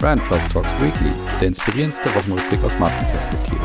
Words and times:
Brand 0.00 0.22
Trust 0.26 0.52
Talks 0.52 0.70
Weekly, 0.80 1.12
der 1.40 1.48
inspirierendste 1.48 2.08
Wochenrückblick 2.14 2.62
aus 2.62 2.78
Markenperspektive. 2.78 3.60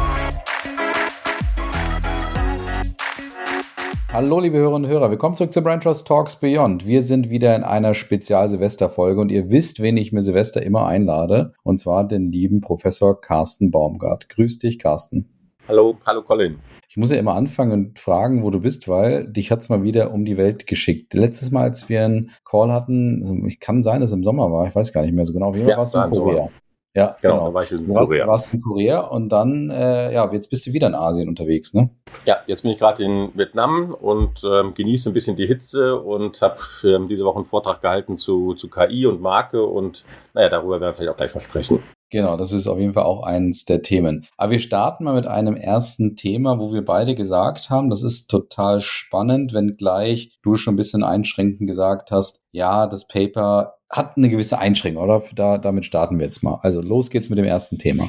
Hallo 4.11 4.39
liebe 4.39 4.57
Hörerinnen 4.57 4.85
und 4.85 4.89
Hörer, 4.89 5.11
willkommen 5.11 5.35
zurück 5.35 5.53
zu 5.53 5.61
Brand 5.61 5.83
Trust 5.83 6.07
Talks 6.07 6.35
Beyond. 6.37 6.87
Wir 6.87 7.03
sind 7.03 7.29
wieder 7.29 7.55
in 7.55 7.63
einer 7.63 7.93
Spezial-Silvester-Folge 7.93 9.21
und 9.21 9.29
ihr 9.29 9.51
wisst, 9.51 9.79
wen 9.79 9.95
ich 9.95 10.11
mir 10.11 10.23
Silvester 10.23 10.63
immer 10.63 10.87
einlade, 10.87 11.53
und 11.61 11.77
zwar 11.77 12.07
den 12.07 12.31
lieben 12.31 12.61
Professor 12.61 13.21
Carsten 13.21 13.69
Baumgart. 13.69 14.27
Grüß 14.29 14.57
dich, 14.57 14.79
Carsten. 14.79 15.32
Hallo, 15.65 15.97
hallo 16.05 16.21
Colin. 16.23 16.59
Ich 16.89 16.97
muss 16.97 17.09
ja 17.09 17.17
immer 17.17 17.35
anfangen 17.35 17.71
und 17.71 17.99
fragen, 17.99 18.43
wo 18.43 18.49
du 18.49 18.59
bist, 18.59 18.89
weil 18.89 19.25
dich 19.31 19.49
hat's 19.49 19.69
mal 19.69 19.81
wieder 19.81 20.11
um 20.11 20.25
die 20.25 20.35
Welt 20.35 20.67
geschickt. 20.67 21.13
Letztes 21.13 21.51
Mal, 21.51 21.63
als 21.63 21.87
wir 21.87 22.03
einen 22.03 22.31
Call 22.43 22.71
hatten, 22.71 23.21
also 23.23 23.35
ich 23.47 23.61
kann 23.61 23.81
sein, 23.81 24.01
dass 24.01 24.09
es 24.09 24.15
im 24.15 24.25
Sommer 24.25 24.51
war, 24.51 24.67
ich 24.67 24.75
weiß 24.75 24.91
gar 24.91 25.03
nicht 25.03 25.13
mehr 25.13 25.23
so 25.23 25.31
genau. 25.31 25.55
Wie 25.55 25.61
ja, 25.61 25.77
warst 25.77 25.95
du 25.95 25.99
in 25.99 26.09
Korea? 26.09 26.35
Sommer. 26.35 26.51
Ja, 26.95 27.15
genau. 27.21 27.35
genau. 27.35 27.47
Da 27.47 27.53
war 27.53 27.63
ich 27.63 27.71
in 27.71 27.87
Korea. 27.87 28.25
Du 28.25 28.31
warst 28.31 28.53
in 28.53 28.61
Korea 28.61 28.99
und 28.99 29.29
dann, 29.29 29.69
äh, 29.69 30.13
ja, 30.13 30.29
jetzt 30.33 30.49
bist 30.49 30.67
du 30.67 30.73
wieder 30.73 30.87
in 30.87 30.95
Asien 30.95 31.29
unterwegs, 31.29 31.73
ne? 31.73 31.89
Ja, 32.25 32.39
jetzt 32.45 32.63
bin 32.63 32.71
ich 32.71 32.77
gerade 32.77 33.03
in 33.03 33.29
Vietnam 33.33 33.93
und 33.93 34.43
ähm, 34.45 34.73
genieße 34.73 35.09
ein 35.09 35.13
bisschen 35.13 35.37
die 35.37 35.47
Hitze 35.47 35.99
und 35.99 36.41
habe 36.41 36.57
ähm, 36.83 37.07
diese 37.07 37.23
Woche 37.23 37.37
einen 37.37 37.45
Vortrag 37.45 37.81
gehalten 37.81 38.17
zu, 38.17 38.53
zu 38.53 38.69
KI 38.69 39.05
und 39.05 39.21
Marke 39.21 39.63
und 39.65 40.03
naja, 40.33 40.49
darüber 40.49 40.81
werden 40.81 40.91
wir 40.91 40.93
vielleicht 40.93 41.13
auch 41.13 41.17
gleich 41.17 41.33
mal 41.33 41.41
sprechen. 41.41 41.81
Genau, 42.13 42.37
das 42.37 42.51
ist 42.51 42.67
auf 42.67 42.77
jeden 42.77 42.93
Fall 42.93 43.05
auch 43.05 43.23
eins 43.23 43.65
der 43.65 43.81
Themen. 43.81 44.27
Aber 44.37 44.51
wir 44.51 44.59
starten 44.59 45.03
mal 45.03 45.15
mit 45.15 45.25
einem 45.25 45.55
ersten 45.55 46.15
Thema, 46.15 46.59
wo 46.59 46.71
wir 46.71 46.85
beide 46.85 47.15
gesagt 47.15 47.71
haben, 47.71 47.89
das 47.89 48.03
ist 48.03 48.27
total 48.27 48.81
spannend, 48.81 49.51
wenn 49.51 49.77
gleich 49.77 50.37
du 50.43 50.55
schon 50.55 50.75
ein 50.75 50.77
bisschen 50.77 51.03
einschränkend 51.03 51.67
gesagt 51.67 52.11
hast, 52.11 52.43
ja, 52.51 52.85
das 52.85 53.07
Paper 53.07 53.77
hat 53.89 54.15
eine 54.15 54.29
gewisse 54.29 54.59
Einschränkung, 54.59 55.01
oder? 55.01 55.23
Da, 55.33 55.57
damit 55.57 55.85
starten 55.85 56.19
wir 56.19 56.27
jetzt 56.27 56.43
mal. 56.43 56.59
Also 56.61 56.83
los 56.83 57.09
geht's 57.09 57.29
mit 57.29 57.39
dem 57.39 57.45
ersten 57.45 57.79
Thema. 57.79 58.07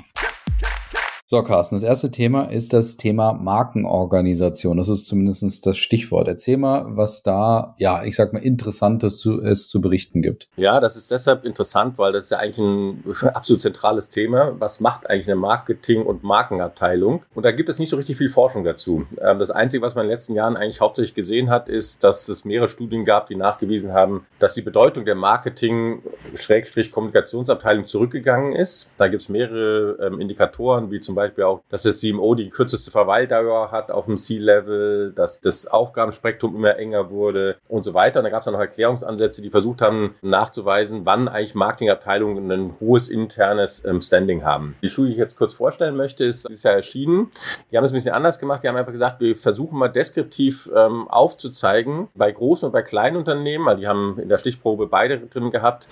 So, 1.27 1.43
Carsten, 1.43 1.77
das 1.77 1.83
erste 1.83 2.11
Thema 2.11 2.51
ist 2.51 2.75
das 2.75 2.99
Thema 2.99 3.33
Markenorganisation. 3.33 4.77
Das 4.77 4.91
ist 4.91 5.07
zumindest 5.07 5.65
das 5.65 5.79
Stichwort. 5.79 6.29
Erzähl 6.29 6.59
mal, 6.59 6.99
was 6.99 7.23
da, 7.23 7.75
ja, 7.79 8.05
ich 8.05 8.15
sag 8.15 8.35
mal, 8.35 8.41
Interessantes 8.41 9.17
zu, 9.17 9.41
es 9.41 9.69
zu 9.69 9.81
berichten 9.81 10.21
gibt. 10.21 10.51
Ja, 10.57 10.81
das 10.81 10.97
ist 10.97 11.11
deshalb 11.11 11.47
interessant, 11.47 11.97
weil 11.97 12.13
das 12.13 12.25
ist 12.25 12.31
ja 12.31 12.41
eigentlich 12.41 12.59
ein 12.59 13.05
absolut 13.35 13.63
zentrales 13.63 14.11
Thema. 14.11 14.55
Was 14.59 14.81
macht 14.81 15.09
eigentlich 15.09 15.27
eine 15.27 15.37
Marketing- 15.37 16.05
und 16.05 16.25
Markenabteilung? 16.25 17.25
Und 17.35 17.47
da 17.47 17.53
gibt 17.53 17.71
es 17.71 17.79
nicht 17.79 17.89
so 17.89 17.97
richtig 17.97 18.19
viel 18.19 18.29
Forschung 18.29 18.63
dazu. 18.63 19.07
Ähm, 19.19 19.39
das 19.39 19.51
Einzige, 19.51 19.83
was 19.83 19.95
man 19.95 20.05
in 20.05 20.11
den 20.11 20.17
letzten 20.17 20.35
Jahren 20.35 20.59
eigentlich 20.59 20.83
hauptsächlich 20.83 21.15
gesehen 21.15 21.49
hat, 21.49 21.71
ist, 21.71 22.05
dass 22.05 22.29
es 22.29 22.45
mehrere 22.45 22.69
Studien 22.69 23.07
gab, 23.07 23.29
die 23.29 23.37
nachgewiesen 23.37 23.95
haben, 23.95 24.27
dass 24.41 24.53
die 24.53 24.61
Bedeutung 24.61 25.07
der 25.07 25.15
Marketing-Kommunikationsabteilung 25.15 27.87
zurückgegangen 27.87 28.55
ist. 28.55 28.91
Da 28.99 29.09
gibt 29.09 29.23
es 29.23 29.31
mehrere 29.31 29.97
ähm, 30.07 30.21
Indikatoren, 30.21 30.91
wie 30.91 31.01
zum 31.01 31.14
zum 31.15 31.23
Beispiel 31.23 31.45
auch, 31.45 31.63
dass 31.69 31.85
das 31.85 32.01
CMO 32.01 32.35
die 32.35 32.51
kürzeste 32.51 32.91
Verweildauer 32.91 33.71
hat 33.71 33.93
auf 33.93 34.07
dem 34.07 34.17
C-Level, 34.17 35.13
dass 35.15 35.41
das 35.41 35.69
Aufgabenspektrum 35.69 36.57
immer 36.57 36.77
enger 36.77 37.11
wurde 37.11 37.57
und 37.69 37.85
so 37.85 37.95
weiter. 37.95 38.19
Und 38.19 38.25
da 38.25 38.31
gab 38.31 38.41
es 38.41 38.47
noch 38.47 38.59
Erklärungsansätze, 38.59 39.43
die 39.43 39.51
versucht 39.51 39.81
haben 39.81 40.17
nachzuweisen, 40.23 41.03
wann 41.05 41.29
eigentlich 41.29 41.55
Marketingabteilungen 41.55 42.51
ein 42.51 42.75
hohes 42.81 43.09
internes 43.09 43.85
ähm, 43.85 44.01
Standing 44.01 44.45
haben. 44.45 44.75
Die 44.83 44.89
Studie, 44.89 45.11
die 45.11 45.13
ich 45.13 45.19
jetzt 45.19 45.39
kurz 45.39 45.55
vorstellen 45.55 45.95
möchte, 45.95 46.25
ist 46.25 46.49
dieses 46.49 46.65
Jahr 46.65 46.75
erschienen. 46.75 47.31
Die 47.71 47.77
haben 47.77 47.85
es 47.85 47.93
ein 47.93 47.95
bisschen 47.95 48.15
anders 48.15 48.41
gemacht. 48.41 48.65
Die 48.65 48.69
haben 48.69 48.77
einfach 48.77 48.93
gesagt, 48.93 49.21
wir 49.21 49.37
versuchen 49.37 49.79
mal 49.79 49.89
deskriptiv 49.89 50.69
ähm, 50.75 51.07
aufzuzeigen, 51.07 52.09
bei 52.17 52.33
großen 52.33 52.67
und 52.67 52.73
bei 52.73 52.83
kleinen 52.83 53.17
Unternehmen, 53.17 53.69
also 53.69 53.81
die 53.81 53.87
haben 53.87 54.19
in 54.19 54.29
der 54.29 54.39
Stichprobe 54.39 54.89
beide 54.89 55.21
drin 55.21 55.53
gehabt, 55.53 55.87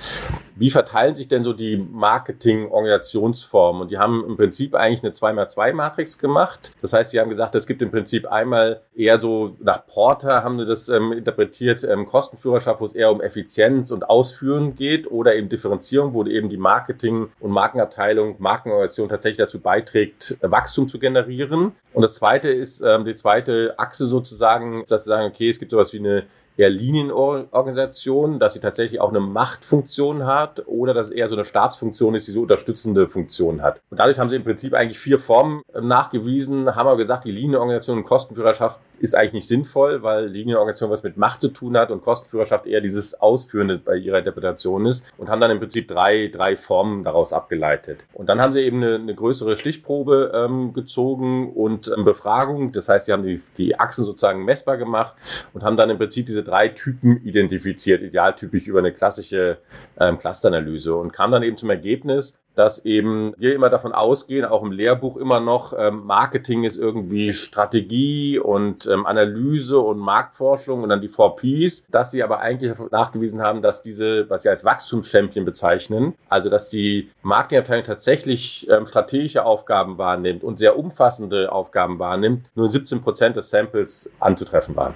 wie 0.56 0.70
verteilen 0.70 1.14
sich 1.14 1.28
denn 1.28 1.44
so 1.44 1.52
die 1.52 1.76
Marketing-Organisationsformen? 1.76 3.82
Und 3.82 3.90
die 3.90 3.98
haben 3.98 4.24
im 4.26 4.36
Prinzip 4.36 4.74
eigentlich 4.74 5.02
eine 5.02 5.11
2x2-Matrix 5.12 6.18
gemacht. 6.18 6.72
Das 6.80 6.92
heißt, 6.92 7.10
sie 7.10 7.20
haben 7.20 7.30
gesagt, 7.30 7.54
es 7.54 7.66
gibt 7.66 7.82
im 7.82 7.90
Prinzip 7.90 8.26
einmal 8.26 8.80
eher 8.94 9.20
so 9.20 9.56
nach 9.60 9.86
Porter 9.86 10.42
haben 10.42 10.58
sie 10.58 10.66
das 10.66 10.88
ähm, 10.88 11.12
interpretiert, 11.12 11.84
ähm, 11.84 12.06
Kostenführerschaft, 12.06 12.80
wo 12.80 12.84
es 12.84 12.94
eher 12.94 13.10
um 13.10 13.20
Effizienz 13.20 13.90
und 13.90 14.08
Ausführen 14.08 14.74
geht 14.74 15.10
oder 15.10 15.34
eben 15.34 15.48
Differenzierung, 15.48 16.14
wo 16.14 16.24
eben 16.24 16.48
die 16.48 16.56
Marketing- 16.56 17.28
und 17.40 17.50
Markenabteilung, 17.50 18.36
Markenorganisation 18.38 19.08
tatsächlich 19.08 19.38
dazu 19.38 19.60
beiträgt, 19.60 20.36
Wachstum 20.40 20.88
zu 20.88 20.98
generieren. 20.98 21.72
Und 21.92 22.02
das 22.02 22.14
zweite 22.14 22.48
ist, 22.48 22.80
ähm, 22.80 23.04
die 23.04 23.14
zweite 23.14 23.74
Achse 23.78 24.06
sozusagen, 24.06 24.84
dass 24.88 25.04
sie 25.04 25.08
sagen, 25.08 25.26
okay, 25.26 25.48
es 25.48 25.58
gibt 25.58 25.70
sowas 25.70 25.92
wie 25.92 25.98
eine 25.98 26.24
eher 26.56 26.70
Linienorganisation, 26.70 28.38
dass 28.38 28.54
sie 28.54 28.60
tatsächlich 28.60 29.00
auch 29.00 29.10
eine 29.10 29.20
Machtfunktion 29.20 30.26
hat 30.26 30.62
oder 30.66 30.94
dass 30.94 31.08
es 31.08 31.12
eher 31.12 31.28
so 31.28 31.36
eine 31.36 31.44
Stabsfunktion 31.44 32.14
ist, 32.14 32.28
die 32.28 32.32
so 32.32 32.42
unterstützende 32.42 33.08
Funktion 33.08 33.62
hat. 33.62 33.80
Und 33.90 33.98
dadurch 33.98 34.18
haben 34.18 34.28
sie 34.28 34.36
im 34.36 34.44
Prinzip 34.44 34.74
eigentlich 34.74 34.98
vier 34.98 35.18
Formen 35.18 35.62
nachgewiesen, 35.80 36.74
haben 36.74 36.86
aber 36.86 36.96
gesagt, 36.96 37.24
die 37.24 37.30
Linienorganisation 37.30 37.98
und 37.98 38.04
Kostenführerschaft 38.04 38.78
ist 39.02 39.16
eigentlich 39.16 39.32
nicht 39.32 39.48
sinnvoll, 39.48 40.02
weil 40.04 40.26
Linienorganisation 40.26 40.90
was 40.90 41.02
mit 41.02 41.16
Macht 41.16 41.40
zu 41.40 41.48
tun 41.48 41.76
hat 41.76 41.90
und 41.90 42.02
Kostenführerschaft 42.02 42.66
eher 42.66 42.80
dieses 42.80 43.20
Ausführende 43.20 43.78
bei 43.78 43.96
ihrer 43.96 44.18
Interpretation 44.18 44.86
ist 44.86 45.04
und 45.18 45.28
haben 45.28 45.40
dann 45.40 45.50
im 45.50 45.58
Prinzip 45.58 45.88
drei, 45.88 46.28
drei 46.28 46.54
Formen 46.54 47.02
daraus 47.02 47.32
abgeleitet. 47.32 48.06
Und 48.12 48.28
dann 48.28 48.40
haben 48.40 48.52
sie 48.52 48.60
eben 48.60 48.76
eine, 48.76 48.94
eine 48.94 49.14
größere 49.14 49.56
Stichprobe 49.56 50.30
ähm, 50.32 50.72
gezogen 50.72 51.52
und 51.52 51.90
ähm, 51.94 52.04
Befragung. 52.04 52.70
Das 52.70 52.88
heißt, 52.88 53.06
sie 53.06 53.12
haben 53.12 53.24
die, 53.24 53.42
die 53.58 53.78
Achsen 53.78 54.04
sozusagen 54.04 54.44
messbar 54.44 54.76
gemacht 54.76 55.14
und 55.52 55.64
haben 55.64 55.76
dann 55.76 55.90
im 55.90 55.98
Prinzip 55.98 56.26
diese 56.26 56.44
drei 56.44 56.68
Typen 56.68 57.20
identifiziert, 57.24 58.02
idealtypisch 58.02 58.68
über 58.68 58.78
eine 58.78 58.92
klassische 58.92 59.58
ähm, 59.98 60.16
Clusteranalyse 60.16 60.94
und 60.94 61.12
kam 61.12 61.32
dann 61.32 61.42
eben 61.42 61.56
zum 61.56 61.70
Ergebnis, 61.70 62.34
dass 62.54 62.84
eben 62.84 63.34
wir 63.38 63.54
immer 63.54 63.70
davon 63.70 63.92
ausgehen, 63.92 64.44
auch 64.44 64.62
im 64.62 64.72
Lehrbuch 64.72 65.16
immer 65.16 65.40
noch, 65.40 65.72
ähm, 65.76 66.04
Marketing 66.04 66.64
ist 66.64 66.76
irgendwie 66.76 67.32
Strategie 67.32 68.38
und 68.38 68.86
ähm, 68.86 69.06
Analyse 69.06 69.78
und 69.78 69.98
Marktforschung 69.98 70.82
und 70.82 70.88
dann 70.90 71.00
die 71.00 71.08
4Ps, 71.08 71.84
dass 71.90 72.10
sie 72.10 72.22
aber 72.22 72.40
eigentlich 72.40 72.72
nachgewiesen 72.90 73.40
haben, 73.40 73.62
dass 73.62 73.82
diese, 73.82 74.28
was 74.28 74.42
sie 74.42 74.50
als 74.50 74.64
Wachstumschampion 74.64 75.44
bezeichnen, 75.44 76.14
also 76.28 76.48
dass 76.48 76.68
die 76.68 77.10
Marketingabteilung 77.22 77.84
tatsächlich 77.84 78.68
ähm, 78.70 78.86
strategische 78.86 79.44
Aufgaben 79.44 79.98
wahrnimmt 79.98 80.44
und 80.44 80.58
sehr 80.58 80.78
umfassende 80.78 81.52
Aufgaben 81.52 81.98
wahrnimmt, 81.98 82.46
nur 82.54 82.68
17 82.68 83.00
Prozent 83.00 83.36
des 83.36 83.50
Samples 83.50 84.12
anzutreffen 84.20 84.76
waren. 84.76 84.94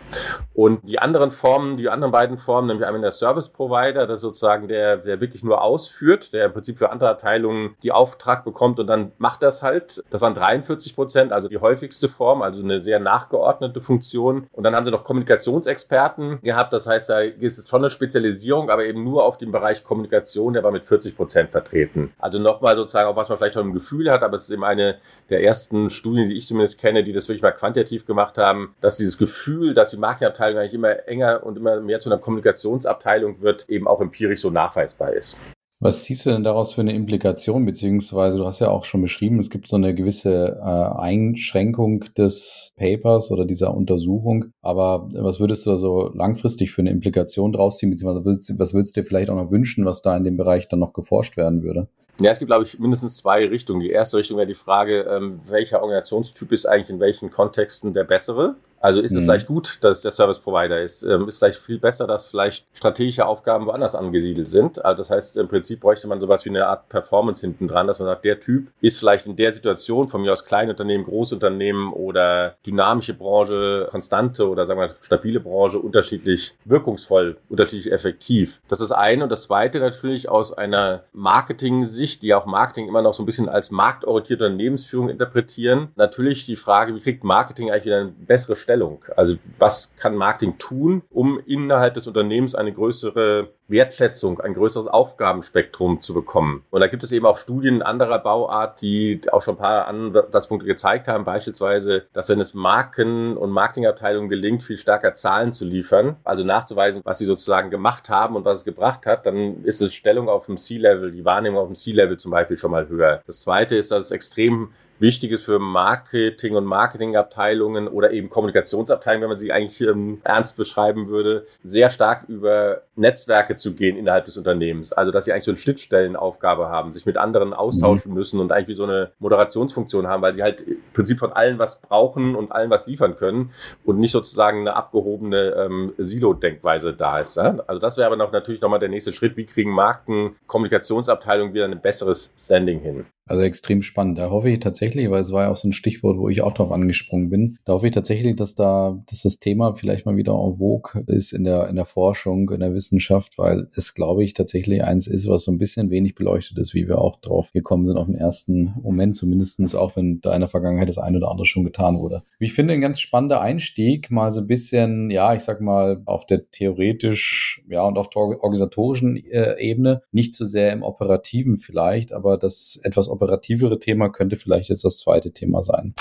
Und 0.54 0.86
die 0.88 0.98
anderen 0.98 1.30
Formen, 1.30 1.76
die 1.76 1.88
anderen 1.88 2.12
beiden 2.12 2.38
Formen, 2.38 2.68
nämlich 2.68 2.86
einmal 2.86 3.00
der 3.00 3.12
Service 3.12 3.48
Provider, 3.48 4.06
das 4.06 4.18
ist 4.18 4.22
sozusagen 4.22 4.68
der, 4.68 4.98
der 4.98 5.20
wirklich 5.20 5.42
nur 5.42 5.62
ausführt, 5.62 6.32
der 6.32 6.46
im 6.46 6.52
Prinzip 6.52 6.78
für 6.78 6.90
andere 6.90 7.10
Abteilungen 7.10 7.45
Abteilung 7.46 7.76
die 7.82 7.92
Auftrag 7.92 8.44
bekommt 8.44 8.80
und 8.80 8.86
dann 8.86 9.12
macht 9.18 9.42
das 9.42 9.62
halt. 9.62 10.02
Das 10.10 10.20
waren 10.20 10.34
43 10.34 10.94
Prozent, 10.94 11.32
also 11.32 11.48
die 11.48 11.58
häufigste 11.58 12.08
Form, 12.08 12.42
also 12.42 12.62
eine 12.62 12.80
sehr 12.80 13.00
nachgeordnete 13.00 13.80
Funktion. 13.80 14.46
Und 14.52 14.64
dann 14.64 14.74
haben 14.74 14.84
sie 14.84 14.90
noch 14.90 15.04
Kommunikationsexperten 15.04 16.40
gehabt. 16.42 16.72
Das 16.72 16.86
heißt, 16.86 17.08
da 17.08 17.20
ist 17.20 17.58
es 17.58 17.68
schon 17.68 17.82
eine 17.82 17.90
Spezialisierung, 17.90 18.70
aber 18.70 18.84
eben 18.84 19.04
nur 19.04 19.24
auf 19.24 19.38
den 19.38 19.52
Bereich 19.52 19.84
Kommunikation, 19.84 20.52
der 20.52 20.62
war 20.62 20.72
mit 20.72 20.84
40 20.84 21.16
Prozent 21.16 21.50
vertreten. 21.50 22.12
Also 22.18 22.38
nochmal 22.38 22.76
sozusagen, 22.76 23.08
auch 23.08 23.16
was 23.16 23.28
man 23.28 23.38
vielleicht 23.38 23.54
schon 23.54 23.66
im 23.66 23.74
Gefühl 23.74 24.10
hat, 24.10 24.22
aber 24.22 24.36
es 24.36 24.44
ist 24.44 24.50
eben 24.50 24.64
eine 24.64 24.96
der 25.30 25.42
ersten 25.42 25.90
Studien, 25.90 26.28
die 26.28 26.36
ich 26.36 26.46
zumindest 26.46 26.78
kenne, 26.78 27.04
die 27.04 27.12
das 27.12 27.28
wirklich 27.28 27.42
mal 27.42 27.52
quantitativ 27.52 28.06
gemacht 28.06 28.38
haben, 28.38 28.74
dass 28.80 28.96
dieses 28.96 29.18
Gefühl, 29.18 29.74
dass 29.74 29.90
die 29.90 29.96
Marketingabteilung 29.96 30.58
eigentlich 30.58 30.74
immer 30.74 31.08
enger 31.08 31.44
und 31.44 31.56
immer 31.56 31.80
mehr 31.80 32.00
zu 32.00 32.10
einer 32.10 32.18
Kommunikationsabteilung 32.18 33.40
wird, 33.40 33.68
eben 33.68 33.86
auch 33.86 34.00
empirisch 34.00 34.40
so 34.40 34.50
nachweisbar 34.50 35.12
ist. 35.12 35.38
Was 35.78 36.04
siehst 36.04 36.24
du 36.24 36.30
denn 36.30 36.42
daraus 36.42 36.72
für 36.72 36.80
eine 36.80 36.94
Implikation, 36.94 37.66
beziehungsweise 37.66 38.38
du 38.38 38.46
hast 38.46 38.60
ja 38.60 38.70
auch 38.70 38.84
schon 38.84 39.02
beschrieben, 39.02 39.38
es 39.38 39.50
gibt 39.50 39.68
so 39.68 39.76
eine 39.76 39.94
gewisse 39.94 40.58
äh, 40.58 41.00
Einschränkung 41.00 42.04
des 42.16 42.72
Papers 42.78 43.30
oder 43.30 43.44
dieser 43.44 43.74
Untersuchung, 43.74 44.46
aber 44.62 45.06
was 45.12 45.38
würdest 45.38 45.66
du 45.66 45.70
da 45.70 45.76
so 45.76 46.10
langfristig 46.14 46.72
für 46.72 46.80
eine 46.80 46.90
Implikation 46.90 47.52
draus 47.52 47.76
ziehen, 47.76 47.90
beziehungsweise 47.90 48.58
was 48.58 48.72
würdest 48.72 48.96
du 48.96 49.02
dir 49.02 49.06
vielleicht 49.06 49.28
auch 49.28 49.36
noch 49.36 49.50
wünschen, 49.50 49.84
was 49.84 50.00
da 50.00 50.16
in 50.16 50.24
dem 50.24 50.38
Bereich 50.38 50.66
dann 50.68 50.80
noch 50.80 50.94
geforscht 50.94 51.36
werden 51.36 51.62
würde? 51.62 51.88
Ja, 52.20 52.30
es 52.30 52.38
gibt, 52.38 52.48
glaube 52.48 52.64
ich, 52.64 52.78
mindestens 52.78 53.18
zwei 53.18 53.44
Richtungen. 53.46 53.80
Die 53.80 53.90
erste 53.90 54.16
Richtung 54.16 54.38
wäre 54.38 54.46
die 54.46 54.54
Frage, 54.54 55.02
ähm, 55.02 55.38
welcher 55.46 55.82
Organisationstyp 55.82 56.50
ist 56.52 56.64
eigentlich 56.64 56.88
in 56.88 57.00
welchen 57.00 57.30
Kontexten 57.30 57.92
der 57.92 58.04
bessere? 58.04 58.56
Also 58.80 59.00
ist 59.00 59.12
es 59.12 59.20
mhm. 59.20 59.24
vielleicht 59.24 59.46
gut, 59.46 59.78
dass 59.82 60.02
der 60.02 60.10
Service 60.10 60.38
Provider 60.38 60.80
ist. 60.80 61.02
Ähm, 61.02 61.28
ist 61.28 61.38
vielleicht 61.38 61.58
viel 61.58 61.78
besser, 61.78 62.06
dass 62.06 62.28
vielleicht 62.28 62.66
strategische 62.72 63.26
Aufgaben 63.26 63.66
woanders 63.66 63.94
angesiedelt 63.94 64.48
sind. 64.48 64.84
Also 64.84 64.98
das 64.98 65.10
heißt, 65.10 65.36
im 65.36 65.48
Prinzip 65.48 65.80
bräuchte 65.80 66.08
man 66.08 66.20
sowas 66.20 66.44
wie 66.44 66.50
eine 66.50 66.66
Art 66.66 66.88
Performance 66.88 67.40
hinten 67.40 67.68
dran, 67.68 67.86
dass 67.86 67.98
man 67.98 68.08
sagt, 68.08 68.24
der 68.24 68.40
Typ 68.40 68.68
ist 68.80 68.98
vielleicht 68.98 69.26
in 69.26 69.36
der 69.36 69.52
Situation, 69.52 70.08
von 70.08 70.22
mir 70.22 70.32
aus 70.32 70.44
Kleinunternehmen, 70.44 71.06
Großunternehmen 71.06 71.92
oder 71.92 72.56
dynamische 72.66 73.14
Branche, 73.14 73.88
konstante 73.90 74.48
oder 74.48 74.66
sagen 74.66 74.80
wir 74.80 74.90
stabile 75.00 75.40
Branche 75.40 75.78
unterschiedlich 75.78 76.54
wirkungsvoll, 76.64 77.36
unterschiedlich 77.48 77.92
effektiv. 77.92 78.60
Das 78.68 78.80
ist 78.80 78.92
eine. 78.92 79.24
Und 79.24 79.32
das 79.32 79.44
zweite 79.44 79.80
natürlich 79.80 80.28
aus 80.28 80.52
einer 80.52 81.04
Marketing-Sicht, 81.12 82.22
die 82.22 82.34
auch 82.34 82.46
Marketing 82.46 82.88
immer 82.88 83.02
noch 83.02 83.14
so 83.14 83.22
ein 83.22 83.26
bisschen 83.26 83.48
als 83.48 83.70
marktorientierte 83.70 84.44
Unternehmensführung 84.44 85.08
interpretieren. 85.08 85.88
Natürlich 85.96 86.46
die 86.46 86.56
Frage, 86.56 86.94
wie 86.94 87.00
kriegt 87.00 87.24
Marketing 87.24 87.70
eigentlich 87.70 87.86
wieder 87.86 88.00
eine 88.00 88.10
bessere 88.10 88.56
Stellung. 88.66 89.04
Also 89.14 89.36
was 89.60 89.94
kann 89.96 90.16
Marketing 90.16 90.58
tun, 90.58 91.02
um 91.10 91.38
innerhalb 91.46 91.94
des 91.94 92.08
Unternehmens 92.08 92.56
eine 92.56 92.72
größere 92.72 93.50
Wertschätzung, 93.68 94.40
ein 94.40 94.54
größeres 94.54 94.88
Aufgabenspektrum 94.88 96.00
zu 96.00 96.14
bekommen. 96.14 96.64
Und 96.70 96.80
da 96.80 96.88
gibt 96.88 97.04
es 97.04 97.12
eben 97.12 97.26
auch 97.26 97.36
Studien 97.36 97.82
anderer 97.82 98.18
Bauart, 98.18 98.82
die 98.82 99.20
auch 99.30 99.40
schon 99.42 99.54
ein 99.54 99.58
paar 99.58 99.86
Ansatzpunkte 99.86 100.66
gezeigt 100.66 101.06
haben, 101.06 101.24
beispielsweise, 101.24 102.06
dass 102.12 102.28
wenn 102.28 102.40
es 102.40 102.54
Marken- 102.54 103.36
und 103.36 103.50
Marketingabteilungen 103.50 104.28
gelingt, 104.28 104.64
viel 104.64 104.76
stärker 104.76 105.14
Zahlen 105.14 105.52
zu 105.52 105.64
liefern, 105.64 106.16
also 106.24 106.42
nachzuweisen, 106.42 107.02
was 107.04 107.18
sie 107.18 107.26
sozusagen 107.26 107.70
gemacht 107.70 108.10
haben 108.10 108.34
und 108.34 108.44
was 108.44 108.58
es 108.58 108.64
gebracht 108.64 109.06
hat, 109.06 109.26
dann 109.26 109.62
ist 109.64 109.80
es 109.80 109.94
Stellung 109.94 110.28
auf 110.28 110.46
dem 110.46 110.56
C-Level, 110.56 111.12
die 111.12 111.24
Wahrnehmung 111.24 111.60
auf 111.60 111.68
dem 111.68 111.76
C-Level 111.76 112.16
zum 112.16 112.32
Beispiel 112.32 112.56
schon 112.56 112.72
mal 112.72 112.88
höher. 112.88 113.22
Das 113.26 113.42
zweite 113.42 113.76
ist, 113.76 113.92
dass 113.92 114.06
es 114.06 114.10
extrem 114.10 114.70
wichtig 114.98 115.32
ist 115.32 115.44
für 115.44 115.58
Marketing 115.58 116.54
und 116.54 116.64
Marketingabteilungen 116.64 117.88
oder 117.88 118.10
eben 118.12 118.30
Kommunikationsabteilungen, 118.30 119.22
wenn 119.22 119.30
man 119.30 119.38
sie 119.38 119.52
eigentlich 119.52 119.80
ähm, 119.80 120.20
ernst 120.24 120.56
beschreiben 120.56 121.08
würde, 121.08 121.46
sehr 121.62 121.90
stark 121.90 122.28
über 122.28 122.82
Netzwerke 122.96 123.56
zu 123.56 123.74
gehen 123.74 123.96
innerhalb 123.96 124.24
des 124.24 124.36
Unternehmens. 124.36 124.92
Also, 124.92 125.12
dass 125.12 125.26
sie 125.26 125.32
eigentlich 125.32 125.44
so 125.44 125.50
eine 125.50 125.58
Schnittstellenaufgabe 125.58 126.68
haben, 126.68 126.92
sich 126.92 127.06
mit 127.06 127.16
anderen 127.16 127.52
austauschen 127.52 128.12
mhm. 128.12 128.18
müssen 128.18 128.40
und 128.40 128.52
eigentlich 128.52 128.68
wie 128.68 128.74
so 128.74 128.84
eine 128.84 129.12
Moderationsfunktion 129.18 130.06
haben, 130.06 130.22
weil 130.22 130.34
sie 130.34 130.42
halt 130.42 130.62
im 130.62 130.78
Prinzip 130.92 131.18
von 131.18 131.32
allen 131.32 131.58
was 131.58 131.80
brauchen 131.80 132.34
und 132.34 132.52
allen 132.52 132.70
was 132.70 132.86
liefern 132.86 133.16
können 133.16 133.50
und 133.84 133.98
nicht 133.98 134.12
sozusagen 134.12 134.60
eine 134.60 134.74
abgehobene 134.74 135.54
ähm, 135.56 135.92
Silo-Denkweise 135.98 136.94
da 136.94 137.20
ist. 137.20 137.36
Ja? 137.36 137.58
Also, 137.66 137.80
das 137.80 137.96
wäre 137.96 138.06
aber 138.06 138.16
noch 138.16 138.32
natürlich 138.32 138.60
nochmal 138.60 138.80
der 138.80 138.88
nächste 138.88 139.12
Schritt. 139.12 139.36
Wie 139.36 139.46
kriegen 139.46 139.70
Marken, 139.70 140.36
Kommunikationsabteilungen 140.46 141.54
wieder 141.54 141.66
ein 141.66 141.80
besseres 141.80 142.32
Standing 142.38 142.80
hin? 142.80 143.06
Also 143.28 143.42
extrem 143.42 143.82
spannend. 143.82 144.18
Da 144.18 144.30
hoffe 144.30 144.50
ich 144.50 144.60
tatsächlich, 144.60 144.85
weil 144.94 145.20
es 145.20 145.32
war 145.32 145.44
ja 145.44 145.50
auch 145.50 145.56
so 145.56 145.68
ein 145.68 145.72
Stichwort, 145.72 146.18
wo 146.18 146.28
ich 146.28 146.42
auch 146.42 146.52
drauf 146.52 146.70
angesprungen 146.70 147.30
bin. 147.30 147.58
Da 147.64 147.74
hoffe 147.74 147.86
ich 147.86 147.92
tatsächlich, 147.92 148.36
dass 148.36 148.54
da, 148.54 149.02
dass 149.08 149.22
das 149.22 149.38
Thema 149.38 149.74
vielleicht 149.74 150.06
mal 150.06 150.16
wieder 150.16 150.32
en 150.32 150.56
vogue 150.56 151.02
ist 151.06 151.32
in 151.32 151.44
der, 151.44 151.68
in 151.68 151.76
der 151.76 151.84
Forschung, 151.84 152.50
in 152.50 152.60
der 152.60 152.74
Wissenschaft, 152.74 153.38
weil 153.38 153.68
es, 153.74 153.94
glaube 153.94 154.24
ich, 154.24 154.34
tatsächlich 154.34 154.84
eins 154.84 155.06
ist, 155.06 155.28
was 155.28 155.44
so 155.44 155.52
ein 155.52 155.58
bisschen 155.58 155.90
wenig 155.90 156.14
beleuchtet 156.14 156.58
ist, 156.58 156.74
wie 156.74 156.88
wir 156.88 156.98
auch 156.98 157.20
drauf 157.20 157.52
gekommen 157.52 157.86
sind 157.86 157.96
auf 157.96 158.06
den 158.06 158.14
ersten 158.14 158.74
Moment, 158.82 159.16
zumindestens 159.16 159.74
auch 159.74 159.96
wenn 159.96 160.20
da 160.20 160.34
in 160.34 160.40
der 160.40 160.48
Vergangenheit 160.48 160.88
das 160.88 160.98
eine 160.98 161.18
oder 161.18 161.30
andere 161.30 161.46
schon 161.46 161.64
getan 161.64 161.98
wurde. 161.98 162.22
Ich 162.38 162.52
finde 162.52 162.74
ein 162.74 162.80
ganz 162.80 163.00
spannender 163.00 163.40
Einstieg, 163.40 164.10
mal 164.10 164.30
so 164.30 164.42
ein 164.42 164.46
bisschen, 164.46 165.10
ja, 165.10 165.34
ich 165.34 165.42
sag 165.42 165.60
mal, 165.60 166.02
auf 166.04 166.26
der 166.26 166.50
theoretisch, 166.50 167.62
ja, 167.68 167.82
und 167.84 167.98
auch 167.98 168.14
organisatorischen 168.14 169.16
äh, 169.16 169.58
Ebene, 169.58 170.02
nicht 170.12 170.34
so 170.34 170.44
sehr 170.44 170.72
im 170.72 170.82
operativen 170.82 171.58
vielleicht, 171.58 172.12
aber 172.12 172.36
das 172.38 172.80
etwas 172.82 173.08
operativere 173.08 173.78
Thema 173.78 174.08
könnte 174.08 174.36
vielleicht 174.36 174.68
jetzt 174.68 174.75
das 174.84 174.98
zweite 174.98 175.32
Thema 175.32 175.62
sein. 175.62 175.94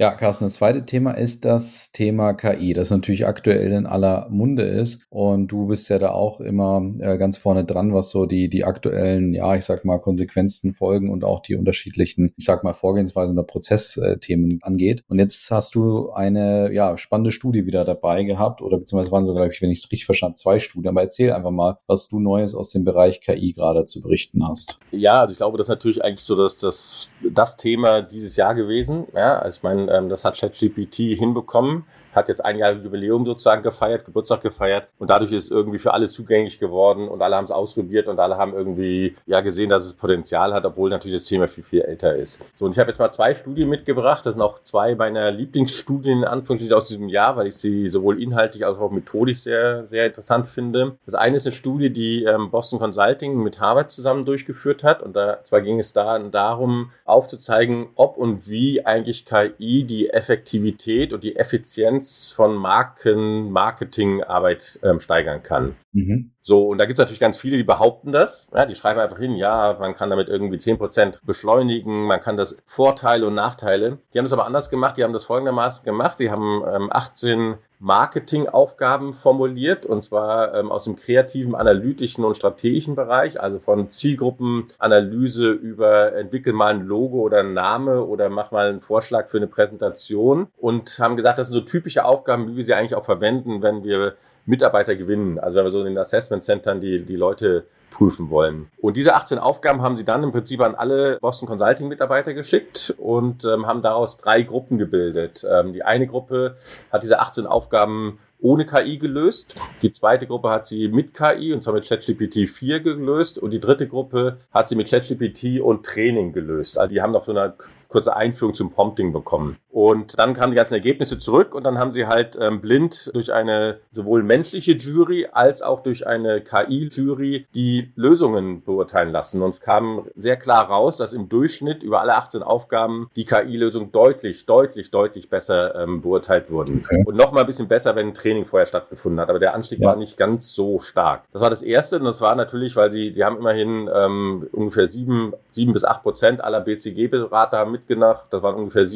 Ja, 0.00 0.12
Carsten, 0.12 0.44
das 0.44 0.54
zweite 0.54 0.86
Thema 0.86 1.10
ist 1.10 1.44
das 1.44 1.90
Thema 1.90 2.32
KI, 2.32 2.72
das 2.72 2.90
natürlich 2.90 3.26
aktuell 3.26 3.72
in 3.72 3.84
aller 3.84 4.28
Munde 4.30 4.62
ist. 4.62 5.04
Und 5.10 5.48
du 5.48 5.66
bist 5.66 5.88
ja 5.88 5.98
da 5.98 6.10
auch 6.12 6.40
immer 6.40 6.80
äh, 7.00 7.18
ganz 7.18 7.36
vorne 7.36 7.64
dran, 7.64 7.92
was 7.92 8.10
so 8.10 8.24
die, 8.24 8.48
die 8.48 8.62
aktuellen, 8.62 9.34
ja, 9.34 9.56
ich 9.56 9.64
sag 9.64 9.84
mal, 9.84 9.98
Konsequenzen, 9.98 10.72
Folgen 10.72 11.10
und 11.10 11.24
auch 11.24 11.40
die 11.40 11.56
unterschiedlichen, 11.56 12.32
ich 12.36 12.44
sag 12.44 12.62
mal, 12.62 12.74
Vorgehensweisen 12.74 13.36
oder 13.36 13.44
Prozessthemen 13.44 14.60
angeht. 14.62 15.02
Und 15.08 15.18
jetzt 15.18 15.50
hast 15.50 15.74
du 15.74 16.12
eine, 16.12 16.72
ja, 16.72 16.96
spannende 16.96 17.32
Studie 17.32 17.66
wieder 17.66 17.84
dabei 17.84 18.22
gehabt 18.22 18.62
oder 18.62 18.78
beziehungsweise 18.78 19.10
waren 19.10 19.24
so, 19.24 19.34
glaube 19.34 19.52
ich, 19.52 19.60
wenn 19.62 19.70
ich 19.72 19.80
es 19.80 19.90
richtig 19.90 20.06
verstanden 20.06 20.36
zwei 20.36 20.60
Studien. 20.60 20.90
Aber 20.90 21.02
erzähl 21.02 21.32
einfach 21.32 21.50
mal, 21.50 21.76
was 21.88 22.06
du 22.06 22.20
Neues 22.20 22.54
aus 22.54 22.70
dem 22.70 22.84
Bereich 22.84 23.20
KI 23.20 23.50
gerade 23.50 23.84
zu 23.84 24.00
berichten 24.00 24.44
hast. 24.48 24.78
Ja, 24.92 25.22
also 25.22 25.32
ich 25.32 25.38
glaube, 25.38 25.58
das 25.58 25.64
ist 25.64 25.70
natürlich 25.70 26.04
eigentlich 26.04 26.24
so, 26.24 26.36
dass 26.36 26.56
das, 26.56 27.10
das 27.34 27.56
Thema 27.56 28.02
dieses 28.02 28.36
Jahr 28.36 28.54
gewesen. 28.54 29.08
Ja, 29.12 29.40
also 29.40 29.56
ich 29.56 29.62
meine, 29.64 29.87
das 30.08 30.24
hat 30.24 30.38
ChatGPT 30.38 31.16
hinbekommen 31.18 31.84
hat 32.14 32.28
jetzt 32.28 32.44
ein 32.44 32.58
Jahr 32.58 32.72
Jubiläum 32.72 33.24
sozusagen 33.26 33.62
gefeiert, 33.62 34.04
Geburtstag 34.04 34.42
gefeiert 34.42 34.88
und 34.98 35.10
dadurch 35.10 35.32
ist 35.32 35.50
irgendwie 35.50 35.78
für 35.78 35.94
alle 35.94 36.08
zugänglich 36.08 36.58
geworden 36.58 37.08
und 37.08 37.22
alle 37.22 37.36
haben 37.36 37.44
es 37.44 37.50
ausprobiert 37.50 38.08
und 38.08 38.18
alle 38.18 38.36
haben 38.36 38.54
irgendwie 38.54 39.16
ja 39.26 39.40
gesehen, 39.40 39.68
dass 39.68 39.84
es 39.84 39.94
Potenzial 39.94 40.52
hat, 40.52 40.64
obwohl 40.64 40.90
natürlich 40.90 41.16
das 41.16 41.24
Thema 41.24 41.48
viel, 41.48 41.64
viel 41.64 41.82
älter 41.82 42.16
ist. 42.16 42.42
So, 42.54 42.66
und 42.66 42.72
ich 42.72 42.78
habe 42.78 42.90
jetzt 42.90 42.98
mal 42.98 43.10
zwei 43.10 43.34
Studien 43.34 43.68
mitgebracht. 43.68 44.24
Das 44.24 44.34
sind 44.34 44.42
auch 44.42 44.62
zwei 44.62 44.94
meiner 44.94 45.30
Lieblingsstudien 45.30 46.18
in 46.18 46.24
Anführungsstrichen 46.24 46.76
aus 46.76 46.88
diesem 46.88 47.08
Jahr, 47.08 47.36
weil 47.36 47.46
ich 47.46 47.56
sie 47.56 47.88
sowohl 47.88 48.22
inhaltlich 48.22 48.64
als 48.64 48.78
auch 48.78 48.90
methodisch 48.90 49.40
sehr, 49.40 49.86
sehr 49.86 50.06
interessant 50.06 50.48
finde. 50.48 50.96
Das 51.04 51.14
eine 51.14 51.36
ist 51.36 51.46
eine 51.46 51.54
Studie, 51.54 51.90
die 51.90 52.24
ähm, 52.24 52.50
Boston 52.50 52.78
Consulting 52.78 53.36
mit 53.42 53.60
Harvard 53.60 53.90
zusammen 53.90 54.24
durchgeführt 54.24 54.82
hat 54.82 55.02
und 55.02 55.14
da 55.14 55.42
zwar 55.44 55.60
ging 55.60 55.78
es 55.78 55.92
da 55.92 56.18
darum, 56.18 56.90
aufzuzeigen, 57.04 57.88
ob 57.94 58.16
und 58.16 58.48
wie 58.48 58.84
eigentlich 58.84 59.24
KI 59.24 59.84
die 59.84 60.10
Effektivität 60.10 61.12
und 61.12 61.22
die 61.24 61.36
Effizienz 61.36 61.97
Effizienz 61.98 62.30
von 62.30 62.56
Marken, 62.56 63.50
Marketingarbeit 63.50 64.78
ähm, 64.82 65.00
steigern 65.00 65.42
kann. 65.42 65.76
Mhm. 65.92 66.30
So, 66.48 66.62
und 66.62 66.78
da 66.78 66.86
gibt 66.86 66.98
es 66.98 67.02
natürlich 67.02 67.20
ganz 67.20 67.36
viele, 67.36 67.58
die 67.58 67.62
behaupten 67.62 68.10
das. 68.10 68.48
Ja, 68.54 68.64
die 68.64 68.74
schreiben 68.74 68.98
einfach 69.00 69.18
hin, 69.18 69.36
ja, 69.36 69.76
man 69.78 69.92
kann 69.92 70.08
damit 70.08 70.30
irgendwie 70.30 70.56
10% 70.56 71.18
beschleunigen, 71.22 72.06
man 72.06 72.22
kann 72.22 72.38
das 72.38 72.56
Vorteile 72.64 73.26
und 73.26 73.34
Nachteile. 73.34 73.98
Die 74.14 74.18
haben 74.18 74.24
das 74.24 74.32
aber 74.32 74.46
anders 74.46 74.70
gemacht, 74.70 74.96
die 74.96 75.04
haben 75.04 75.12
das 75.12 75.26
folgendermaßen 75.26 75.84
gemacht. 75.84 76.18
Die 76.20 76.30
haben 76.30 76.64
ähm, 76.66 76.88
18 76.90 77.56
Marketingaufgaben 77.80 79.12
formuliert 79.12 79.84
und 79.84 80.02
zwar 80.02 80.54
ähm, 80.54 80.72
aus 80.72 80.84
dem 80.84 80.96
kreativen, 80.96 81.54
analytischen 81.54 82.24
und 82.24 82.34
strategischen 82.34 82.94
Bereich, 82.96 83.40
also 83.40 83.60
von 83.60 83.90
Zielgruppenanalyse 83.90 85.50
über 85.50 86.14
entwickel 86.14 86.54
mal 86.54 86.74
ein 86.74 86.86
Logo 86.86 87.20
oder 87.20 87.40
einen 87.40 87.52
Name 87.52 88.02
oder 88.04 88.30
mach 88.30 88.50
mal 88.52 88.68
einen 88.68 88.80
Vorschlag 88.80 89.28
für 89.28 89.36
eine 89.36 89.46
Präsentation 89.46 90.48
und 90.56 90.98
haben 90.98 91.16
gesagt, 91.16 91.38
das 91.38 91.48
sind 91.48 91.54
so 91.54 91.60
typische 91.60 92.06
Aufgaben, 92.06 92.48
wie 92.48 92.56
wir 92.56 92.64
sie 92.64 92.74
eigentlich 92.74 92.94
auch 92.94 93.04
verwenden, 93.04 93.62
wenn 93.62 93.84
wir 93.84 94.14
Mitarbeiter 94.48 94.96
gewinnen. 94.96 95.38
Also 95.38 95.56
wenn 95.56 95.64
wir 95.64 95.70
so 95.70 95.80
in 95.80 95.86
den 95.86 95.98
Assessment 95.98 96.42
Centern 96.42 96.80
die, 96.80 97.04
die 97.04 97.16
Leute 97.16 97.64
prüfen 97.90 98.30
wollen. 98.30 98.70
Und 98.80 98.96
diese 98.96 99.14
18 99.14 99.38
Aufgaben 99.38 99.82
haben 99.82 99.96
sie 99.96 100.04
dann 100.04 100.22
im 100.22 100.30
Prinzip 100.30 100.60
an 100.60 100.74
alle 100.74 101.18
Boston 101.20 101.48
Consulting 101.48 101.88
Mitarbeiter 101.88 102.34
geschickt 102.34 102.94
und 102.98 103.44
ähm, 103.44 103.66
haben 103.66 103.82
daraus 103.82 104.18
drei 104.18 104.42
Gruppen 104.42 104.78
gebildet. 104.78 105.46
Ähm, 105.50 105.72
die 105.72 105.82
eine 105.82 106.06
Gruppe 106.06 106.56
hat 106.92 107.02
diese 107.02 107.18
18 107.18 107.46
Aufgaben 107.46 108.18
ohne 108.40 108.66
KI 108.66 108.98
gelöst. 108.98 109.56
Die 109.82 109.90
zweite 109.90 110.26
Gruppe 110.26 110.50
hat 110.50 110.66
sie 110.66 110.88
mit 110.88 111.12
KI 111.14 111.52
und 111.52 111.62
zwar 111.62 111.74
mit 111.74 111.86
ChatGPT 111.86 112.48
4 112.48 112.80
gelöst 112.80 113.38
und 113.38 113.50
die 113.50 113.60
dritte 113.60 113.88
Gruppe 113.88 114.38
hat 114.52 114.68
sie 114.68 114.76
mit 114.76 114.88
ChatGPT 114.88 115.60
und 115.60 115.84
Training 115.84 116.32
gelöst. 116.32 116.78
Also 116.78 116.92
die 116.92 117.02
haben 117.02 117.12
noch 117.12 117.24
so 117.24 117.32
eine 117.32 117.54
kurze 117.88 118.14
Einführung 118.14 118.54
zum 118.54 118.70
Prompting 118.70 119.12
bekommen. 119.12 119.56
Und 119.78 120.18
dann 120.18 120.34
kamen 120.34 120.50
die 120.50 120.56
ganzen 120.56 120.74
Ergebnisse 120.74 121.18
zurück 121.18 121.54
und 121.54 121.62
dann 121.62 121.78
haben 121.78 121.92
sie 121.92 122.08
halt 122.08 122.36
ähm, 122.40 122.60
blind 122.60 123.12
durch 123.14 123.32
eine 123.32 123.78
sowohl 123.92 124.24
menschliche 124.24 124.72
Jury 124.72 125.28
als 125.30 125.62
auch 125.62 125.84
durch 125.84 126.04
eine 126.04 126.40
KI-Jury 126.40 127.46
die 127.54 127.92
Lösungen 127.94 128.64
beurteilen 128.64 129.12
lassen. 129.12 129.40
Und 129.40 129.50
es 129.50 129.60
kam 129.60 130.08
sehr 130.16 130.36
klar 130.36 130.68
raus, 130.68 130.96
dass 130.96 131.12
im 131.12 131.28
Durchschnitt 131.28 131.84
über 131.84 132.00
alle 132.00 132.16
18 132.16 132.42
Aufgaben 132.42 133.08
die 133.14 133.24
KI-Lösungen 133.24 133.92
deutlich, 133.92 134.46
deutlich, 134.46 134.90
deutlich 134.90 135.30
besser 135.30 135.76
ähm, 135.76 136.00
beurteilt 136.00 136.50
wurden. 136.50 136.84
Okay. 136.84 137.04
Und 137.06 137.16
noch 137.16 137.30
mal 137.30 137.42
ein 137.42 137.46
bisschen 137.46 137.68
besser, 137.68 137.94
wenn 137.94 138.08
ein 138.08 138.14
Training 138.14 138.46
vorher 138.46 138.66
stattgefunden 138.66 139.20
hat. 139.20 139.30
Aber 139.30 139.38
der 139.38 139.54
Anstieg 139.54 139.78
ja. 139.78 139.90
war 139.90 139.96
nicht 139.96 140.16
ganz 140.16 140.54
so 140.54 140.80
stark. 140.80 141.22
Das 141.32 141.40
war 141.40 141.50
das 141.50 141.62
Erste 141.62 142.00
und 142.00 142.04
das 142.04 142.20
war 142.20 142.34
natürlich, 142.34 142.74
weil 142.74 142.90
sie, 142.90 143.14
sie 143.14 143.22
haben 143.22 143.36
immerhin 143.36 143.88
ähm, 143.94 144.48
ungefähr 144.50 144.88
sieben, 144.88 145.34
sieben 145.52 145.72
bis 145.72 145.84
acht 145.84 146.02
Prozent 146.02 146.42
aller 146.42 146.62
BCG-Berater 146.62 147.58
haben 147.58 147.70
mitgemacht. 147.70 148.26
Das 148.30 148.42
waren 148.42 148.56
ungefähr 148.56 148.88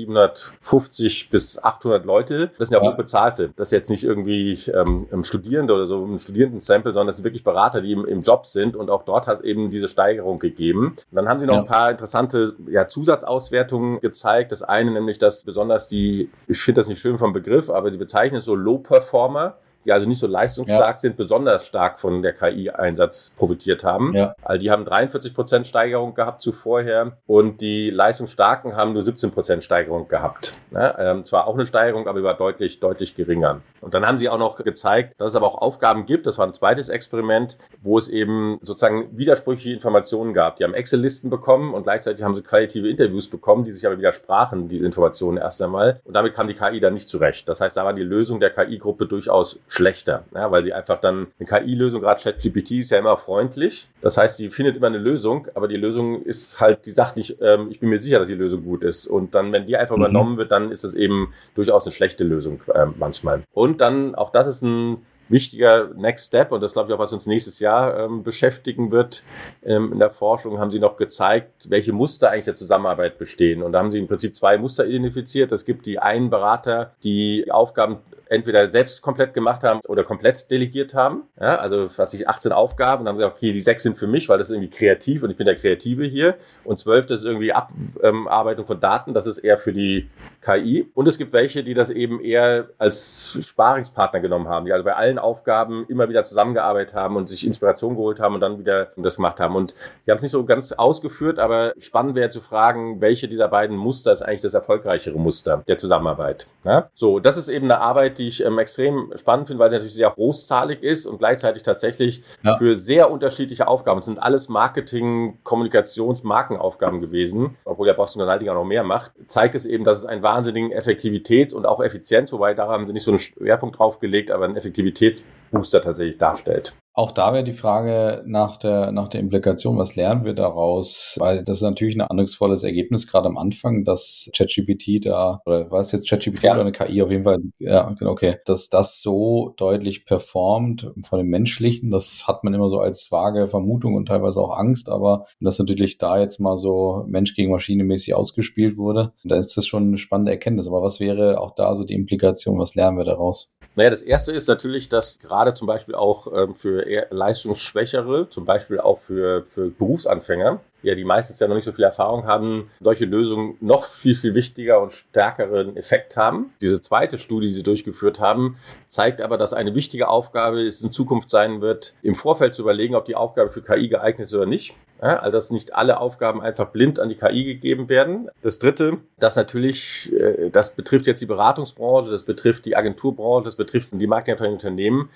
750 0.72 1.30
bis 1.30 1.62
800 1.62 2.04
Leute. 2.04 2.50
Das 2.58 2.68
sind 2.68 2.78
ja, 2.78 2.82
ja. 2.82 2.90
hochbezahlte. 2.90 3.52
Das 3.56 3.68
ist 3.68 3.72
jetzt 3.72 3.90
nicht 3.90 4.04
irgendwie 4.04 4.58
ähm, 4.72 5.06
Studierende 5.22 5.74
oder 5.74 5.86
so 5.86 6.04
ein 6.04 6.18
Studierendensample, 6.18 6.92
sondern 6.92 7.08
das 7.08 7.16
sind 7.16 7.24
wirklich 7.24 7.44
Berater, 7.44 7.82
die 7.82 7.92
im, 7.92 8.04
im 8.06 8.22
Job 8.22 8.46
sind. 8.46 8.74
Und 8.74 8.90
auch 8.90 9.04
dort 9.04 9.26
hat 9.26 9.42
eben 9.42 9.70
diese 9.70 9.88
Steigerung 9.88 10.38
gegeben. 10.38 10.88
Und 10.88 11.16
dann 11.16 11.28
haben 11.28 11.40
sie 11.40 11.46
noch 11.46 11.54
ja. 11.54 11.60
ein 11.60 11.66
paar 11.66 11.90
interessante 11.90 12.56
ja, 12.68 12.88
Zusatzauswertungen 12.88 14.00
gezeigt. 14.00 14.52
Das 14.52 14.62
eine 14.62 14.90
nämlich, 14.90 15.18
dass 15.18 15.44
besonders 15.44 15.88
die, 15.88 16.30
ich 16.48 16.60
finde 16.60 16.80
das 16.80 16.88
nicht 16.88 17.00
schön 17.00 17.18
vom 17.18 17.32
Begriff, 17.32 17.70
aber 17.70 17.90
sie 17.90 17.98
bezeichnen 17.98 18.38
es 18.38 18.44
so 18.46 18.54
Low-Performer 18.54 19.58
die 19.84 19.92
also 19.92 20.06
nicht 20.06 20.18
so 20.18 20.26
leistungsstark 20.26 20.96
ja. 20.96 20.98
sind, 20.98 21.16
besonders 21.16 21.66
stark 21.66 21.98
von 21.98 22.22
der 22.22 22.32
KI-Einsatz 22.32 23.32
profitiert 23.36 23.84
haben. 23.84 24.14
Ja. 24.14 24.34
Also 24.42 24.60
die 24.60 24.70
haben 24.70 24.84
43 24.84 25.34
Prozent 25.34 25.66
Steigerung 25.66 26.14
gehabt 26.14 26.42
zuvorher 26.42 27.16
und 27.26 27.60
die 27.60 27.90
leistungsstarken 27.90 28.76
haben 28.76 28.92
nur 28.92 29.02
17 29.02 29.30
Prozent 29.30 29.64
Steigerung 29.64 30.08
gehabt. 30.08 30.58
Ja, 30.70 30.98
ähm, 30.98 31.24
zwar 31.24 31.46
auch 31.46 31.54
eine 31.54 31.66
Steigerung, 31.66 32.06
aber 32.08 32.20
die 32.20 32.24
war 32.24 32.36
deutlich, 32.36 32.80
deutlich 32.80 33.14
geringer. 33.14 33.60
Und 33.80 33.94
dann 33.94 34.06
haben 34.06 34.18
sie 34.18 34.28
auch 34.28 34.38
noch 34.38 34.56
gezeigt, 34.62 35.14
dass 35.18 35.30
es 35.30 35.36
aber 35.36 35.46
auch 35.46 35.58
Aufgaben 35.58 36.06
gibt, 36.06 36.26
das 36.26 36.38
war 36.38 36.46
ein 36.46 36.54
zweites 36.54 36.88
Experiment, 36.88 37.58
wo 37.80 37.98
es 37.98 38.08
eben 38.08 38.58
sozusagen 38.62 39.16
widersprüchliche 39.16 39.74
Informationen 39.74 40.34
gab. 40.34 40.56
Die 40.56 40.64
haben 40.64 40.74
Excel-Listen 40.74 41.30
bekommen 41.30 41.74
und 41.74 41.82
gleichzeitig 41.82 42.24
haben 42.24 42.34
sie 42.34 42.42
qualitative 42.42 42.88
Interviews 42.88 43.28
bekommen, 43.28 43.64
die 43.64 43.72
sich 43.72 43.84
aber 43.86 43.98
widersprachen, 43.98 44.68
diese 44.68 44.84
Informationen 44.84 45.38
erst 45.38 45.60
einmal. 45.60 46.00
Und 46.04 46.14
damit 46.14 46.34
kam 46.34 46.48
die 46.48 46.54
KI 46.54 46.80
dann 46.80 46.94
nicht 46.94 47.08
zurecht. 47.08 47.48
Das 47.48 47.60
heißt, 47.60 47.76
da 47.76 47.84
war 47.84 47.92
die 47.92 48.02
Lösung 48.02 48.40
der 48.40 48.50
KI-Gruppe 48.50 49.06
durchaus 49.06 49.58
schlechter, 49.72 50.24
ja, 50.34 50.50
weil 50.50 50.62
sie 50.62 50.74
einfach 50.74 50.98
dann 50.98 51.28
eine 51.38 51.48
KI-Lösung, 51.48 52.02
gerade 52.02 52.22
ChatGPT 52.22 52.72
ist 52.72 52.90
ja 52.90 52.98
immer 52.98 53.16
freundlich. 53.16 53.88
Das 54.02 54.18
heißt, 54.18 54.36
sie 54.36 54.50
findet 54.50 54.76
immer 54.76 54.88
eine 54.88 54.98
Lösung, 54.98 55.48
aber 55.54 55.66
die 55.66 55.76
Lösung 55.76 56.22
ist 56.22 56.60
halt, 56.60 56.84
die 56.84 56.90
sagt 56.90 57.16
nicht, 57.16 57.38
ähm, 57.40 57.68
ich 57.70 57.80
bin 57.80 57.88
mir 57.88 57.98
sicher, 57.98 58.18
dass 58.18 58.28
die 58.28 58.34
Lösung 58.34 58.64
gut 58.64 58.84
ist. 58.84 59.06
Und 59.06 59.34
dann, 59.34 59.50
wenn 59.50 59.66
die 59.66 59.78
einfach 59.78 59.96
mhm. 59.96 60.02
übernommen 60.02 60.36
wird, 60.36 60.52
dann 60.52 60.70
ist 60.70 60.84
es 60.84 60.94
eben 60.94 61.32
durchaus 61.54 61.86
eine 61.86 61.92
schlechte 61.92 62.22
Lösung 62.22 62.60
äh, 62.74 62.86
manchmal. 62.98 63.44
Und 63.54 63.80
dann, 63.80 64.14
auch 64.14 64.30
das 64.30 64.46
ist 64.46 64.62
ein 64.62 64.98
wichtiger 65.28 65.88
Next 65.94 66.26
Step 66.26 66.52
und 66.52 66.60
das 66.60 66.74
glaube 66.74 66.90
ich 66.90 66.94
auch, 66.94 66.98
was 66.98 67.14
uns 67.14 67.26
nächstes 67.26 67.58
Jahr 67.58 67.98
ähm, 67.98 68.22
beschäftigen 68.22 68.90
wird 68.90 69.24
ähm, 69.64 69.90
in 69.92 69.98
der 69.98 70.10
Forschung, 70.10 70.58
haben 70.58 70.70
sie 70.70 70.80
noch 70.80 70.98
gezeigt, 70.98 71.70
welche 71.70 71.94
Muster 71.94 72.28
eigentlich 72.28 72.44
der 72.44 72.56
Zusammenarbeit 72.56 73.16
bestehen. 73.16 73.62
Und 73.62 73.72
da 73.72 73.78
haben 73.78 73.90
sie 73.90 73.98
im 73.98 74.08
Prinzip 74.08 74.34
zwei 74.34 74.58
Muster 74.58 74.84
identifiziert. 74.84 75.50
Es 75.52 75.64
gibt 75.64 75.86
die 75.86 75.98
einen 75.98 76.28
Berater, 76.28 76.92
die 77.02 77.50
Aufgaben 77.50 77.98
entweder 78.32 78.66
selbst 78.66 79.02
komplett 79.02 79.34
gemacht 79.34 79.62
haben 79.62 79.80
oder 79.86 80.04
komplett 80.04 80.50
delegiert 80.50 80.94
haben. 80.94 81.24
Ja, 81.40 81.56
also 81.56 81.88
was 81.96 82.14
ich 82.14 82.28
18 82.28 82.52
Aufgaben, 82.52 83.04
dann 83.04 83.12
haben 83.12 83.18
sie 83.18 83.22
gesagt, 83.22 83.36
okay, 83.36 83.52
die 83.52 83.60
sechs 83.60 83.82
sind 83.82 83.98
für 83.98 84.06
mich, 84.06 84.28
weil 84.28 84.38
das 84.38 84.48
ist 84.48 84.54
irgendwie 84.54 84.70
kreativ 84.70 85.22
und 85.22 85.30
ich 85.30 85.36
bin 85.36 85.46
der 85.46 85.56
Kreative 85.56 86.04
hier. 86.04 86.36
Und 86.64 86.78
zwölf, 86.78 87.06
das 87.06 87.20
ist 87.20 87.26
irgendwie 87.26 87.52
Abarbeitung 87.52 88.66
von 88.66 88.80
Daten, 88.80 89.14
das 89.14 89.26
ist 89.26 89.38
eher 89.38 89.56
für 89.56 89.72
die 89.72 90.10
KI. 90.40 90.90
Und 90.94 91.08
es 91.08 91.18
gibt 91.18 91.32
welche, 91.32 91.62
die 91.62 91.74
das 91.74 91.90
eben 91.90 92.20
eher 92.20 92.68
als 92.78 93.38
Sparingspartner 93.40 94.20
genommen 94.20 94.48
haben, 94.48 94.66
die 94.66 94.72
also 94.72 94.84
bei 94.84 94.94
allen 94.94 95.18
Aufgaben 95.18 95.86
immer 95.88 96.08
wieder 96.08 96.24
zusammengearbeitet 96.24 96.94
haben 96.94 97.16
und 97.16 97.28
sich 97.28 97.46
Inspiration 97.46 97.96
geholt 97.96 98.20
haben 98.20 98.34
und 98.34 98.40
dann 98.40 98.58
wieder 98.58 98.92
das 98.96 99.16
gemacht 99.16 99.40
haben. 99.40 99.56
Und 99.56 99.74
sie 100.00 100.10
haben 100.10 100.16
es 100.16 100.22
nicht 100.22 100.32
so 100.32 100.44
ganz 100.44 100.72
ausgeführt, 100.72 101.38
aber 101.38 101.72
spannend 101.78 102.16
wäre 102.16 102.30
zu 102.30 102.40
fragen, 102.40 103.00
welche 103.00 103.28
dieser 103.28 103.48
beiden 103.48 103.76
Muster 103.76 104.12
ist 104.12 104.22
eigentlich 104.22 104.40
das 104.40 104.54
erfolgreichere 104.54 105.18
Muster 105.18 105.62
der 105.68 105.78
Zusammenarbeit. 105.78 106.48
Ja? 106.64 106.88
So, 106.94 107.20
das 107.20 107.36
ist 107.36 107.48
eben 107.48 107.66
eine 107.66 107.80
Arbeit, 107.80 108.18
die 108.18 108.21
ich 108.28 108.44
ähm, 108.44 108.58
extrem 108.58 109.12
spannend 109.16 109.48
finde, 109.48 109.62
weil 109.62 109.70
sie 109.70 109.76
natürlich 109.76 109.94
sehr 109.94 110.10
großzahlig 110.10 110.82
ist 110.82 111.06
und 111.06 111.18
gleichzeitig 111.18 111.62
tatsächlich 111.62 112.22
ja. 112.42 112.56
für 112.56 112.76
sehr 112.76 113.10
unterschiedliche 113.10 113.68
Aufgaben. 113.68 114.00
Es 114.00 114.06
sind 114.06 114.22
alles 114.22 114.48
Marketing, 114.48 115.38
Kommunikations, 115.42 116.22
Markenaufgaben 116.22 117.00
gewesen, 117.00 117.56
obwohl 117.64 117.86
der 117.86 117.94
Boston 117.94 118.20
Consulting 118.20 118.48
auch 118.48 118.54
noch 118.54 118.64
mehr 118.64 118.84
macht. 118.84 119.12
Zeigt 119.26 119.54
es 119.54 119.66
eben, 119.66 119.84
dass 119.84 119.98
es 119.98 120.06
einen 120.06 120.22
wahnsinnigen 120.22 120.72
Effektivitäts- 120.72 121.54
und 121.54 121.66
auch 121.66 121.80
Effizienz, 121.80 122.32
wobei 122.32 122.54
da 122.54 122.68
haben 122.68 122.86
sie 122.86 122.92
nicht 122.92 123.04
so 123.04 123.10
einen 123.10 123.18
Schwerpunkt 123.18 123.78
drauf 123.78 123.98
gelegt, 123.98 124.30
aber 124.30 124.44
einen 124.44 124.56
Effektivitätsbooster 124.56 125.80
tatsächlich 125.80 126.18
darstellt. 126.18 126.74
Auch 126.94 127.12
da 127.12 127.32
wäre 127.32 127.44
die 127.44 127.52
Frage 127.52 128.22
nach 128.26 128.58
der, 128.58 128.92
nach 128.92 129.08
der 129.08 129.20
Implikation, 129.20 129.78
was 129.78 129.96
lernen 129.96 130.24
wir 130.24 130.34
daraus? 130.34 131.16
Weil 131.18 131.42
das 131.42 131.58
ist 131.58 131.62
natürlich 131.62 131.96
ein 131.96 132.02
eindrucksvolles 132.02 132.64
Ergebnis, 132.64 133.06
gerade 133.06 133.28
am 133.28 133.38
Anfang, 133.38 133.84
dass 133.84 134.30
ChatGPT 134.36 135.06
da, 135.06 135.40
oder 135.46 135.70
war 135.70 135.80
es 135.80 135.92
jetzt 135.92 136.08
ChatGPT 136.08 136.42
ja. 136.42 136.52
oder 136.52 136.62
eine 136.62 136.72
KI 136.72 137.02
auf 137.02 137.10
jeden 137.10 137.24
Fall, 137.24 137.38
ja, 137.58 137.88
genau, 137.98 138.10
okay, 138.10 138.36
dass 138.44 138.68
das 138.68 139.00
so 139.00 139.54
deutlich 139.56 140.04
performt 140.04 140.90
von 141.02 141.18
dem 141.18 141.28
Menschlichen, 141.28 141.90
das 141.90 142.28
hat 142.28 142.44
man 142.44 142.52
immer 142.52 142.68
so 142.68 142.78
als 142.78 143.10
vage 143.10 143.48
Vermutung 143.48 143.94
und 143.94 144.06
teilweise 144.06 144.40
auch 144.40 144.56
Angst, 144.56 144.90
aber 144.90 145.24
das 145.40 145.58
natürlich 145.58 145.98
da 145.98 146.18
jetzt 146.18 146.40
mal 146.40 146.56
so 146.56 147.04
Mensch 147.08 147.34
gegen 147.34 147.50
Maschine 147.50 147.84
mäßig 147.84 148.14
ausgespielt 148.14 148.76
wurde, 148.76 149.12
da 149.24 149.36
ist 149.36 149.56
das 149.56 149.66
schon 149.66 149.88
eine 149.88 149.98
spannende 149.98 150.32
Erkenntnis. 150.32 150.68
Aber 150.68 150.82
was 150.82 151.00
wäre 151.00 151.40
auch 151.40 151.54
da 151.54 151.74
so 151.74 151.84
die 151.84 151.94
Implikation, 151.94 152.58
was 152.58 152.74
lernen 152.74 152.98
wir 152.98 153.04
daraus? 153.04 153.54
Naja, 153.74 153.88
das 153.88 154.02
erste 154.02 154.32
ist 154.32 154.48
natürlich, 154.48 154.90
dass 154.90 155.18
gerade 155.18 155.54
zum 155.54 155.66
Beispiel 155.66 155.94
auch 155.94 156.26
ähm, 156.34 156.54
für 156.54 156.81
eher 156.86 157.06
leistungsschwächere, 157.10 158.28
zum 158.30 158.44
Beispiel 158.44 158.80
auch 158.80 158.98
für, 158.98 159.44
für 159.44 159.70
Berufsanfänger, 159.70 160.60
ja, 160.82 160.94
die 160.94 161.04
meistens 161.04 161.38
ja 161.38 161.48
noch 161.48 161.54
nicht 161.54 161.64
so 161.64 161.72
viel 161.72 161.84
Erfahrung 161.84 162.26
haben, 162.26 162.70
solche 162.80 163.04
Lösungen 163.04 163.56
noch 163.60 163.84
viel, 163.84 164.14
viel 164.14 164.34
wichtiger 164.34 164.80
und 164.80 164.92
stärkeren 164.92 165.76
Effekt 165.76 166.16
haben. 166.16 166.52
Diese 166.60 166.80
zweite 166.80 167.18
Studie, 167.18 167.48
die 167.48 167.54
sie 167.54 167.62
durchgeführt 167.62 168.20
haben, 168.20 168.56
zeigt 168.86 169.20
aber, 169.20 169.38
dass 169.38 169.52
eine 169.52 169.74
wichtige 169.74 170.08
Aufgabe 170.08 170.66
es 170.66 170.82
in 170.82 170.92
Zukunft 170.92 171.30
sein 171.30 171.60
wird, 171.60 171.94
im 172.02 172.14
Vorfeld 172.14 172.54
zu 172.54 172.62
überlegen, 172.62 172.94
ob 172.94 173.04
die 173.04 173.14
Aufgabe 173.14 173.50
für 173.50 173.62
KI 173.62 173.88
geeignet 173.88 174.26
ist 174.26 174.34
oder 174.34 174.46
nicht. 174.46 174.74
Ja, 175.02 175.16
also 175.16 175.32
dass 175.32 175.50
nicht 175.50 175.74
alle 175.74 175.98
Aufgaben 175.98 176.40
einfach 176.40 176.68
blind 176.68 177.00
an 177.00 177.08
die 177.08 177.16
KI 177.16 177.42
gegeben 177.42 177.88
werden. 177.88 178.28
Das 178.40 178.60
Dritte, 178.60 178.98
dass 179.18 179.34
natürlich, 179.34 180.12
äh, 180.12 180.48
das 180.50 180.76
betrifft 180.76 181.08
jetzt 181.08 181.20
die 181.20 181.26
Beratungsbranche, 181.26 182.08
das 182.08 182.22
betrifft 182.22 182.66
die 182.66 182.76
Agenturbranche, 182.76 183.44
das 183.44 183.56
betrifft 183.56 183.88
die 183.92 184.06
Marketingunternehmen. 184.06 185.10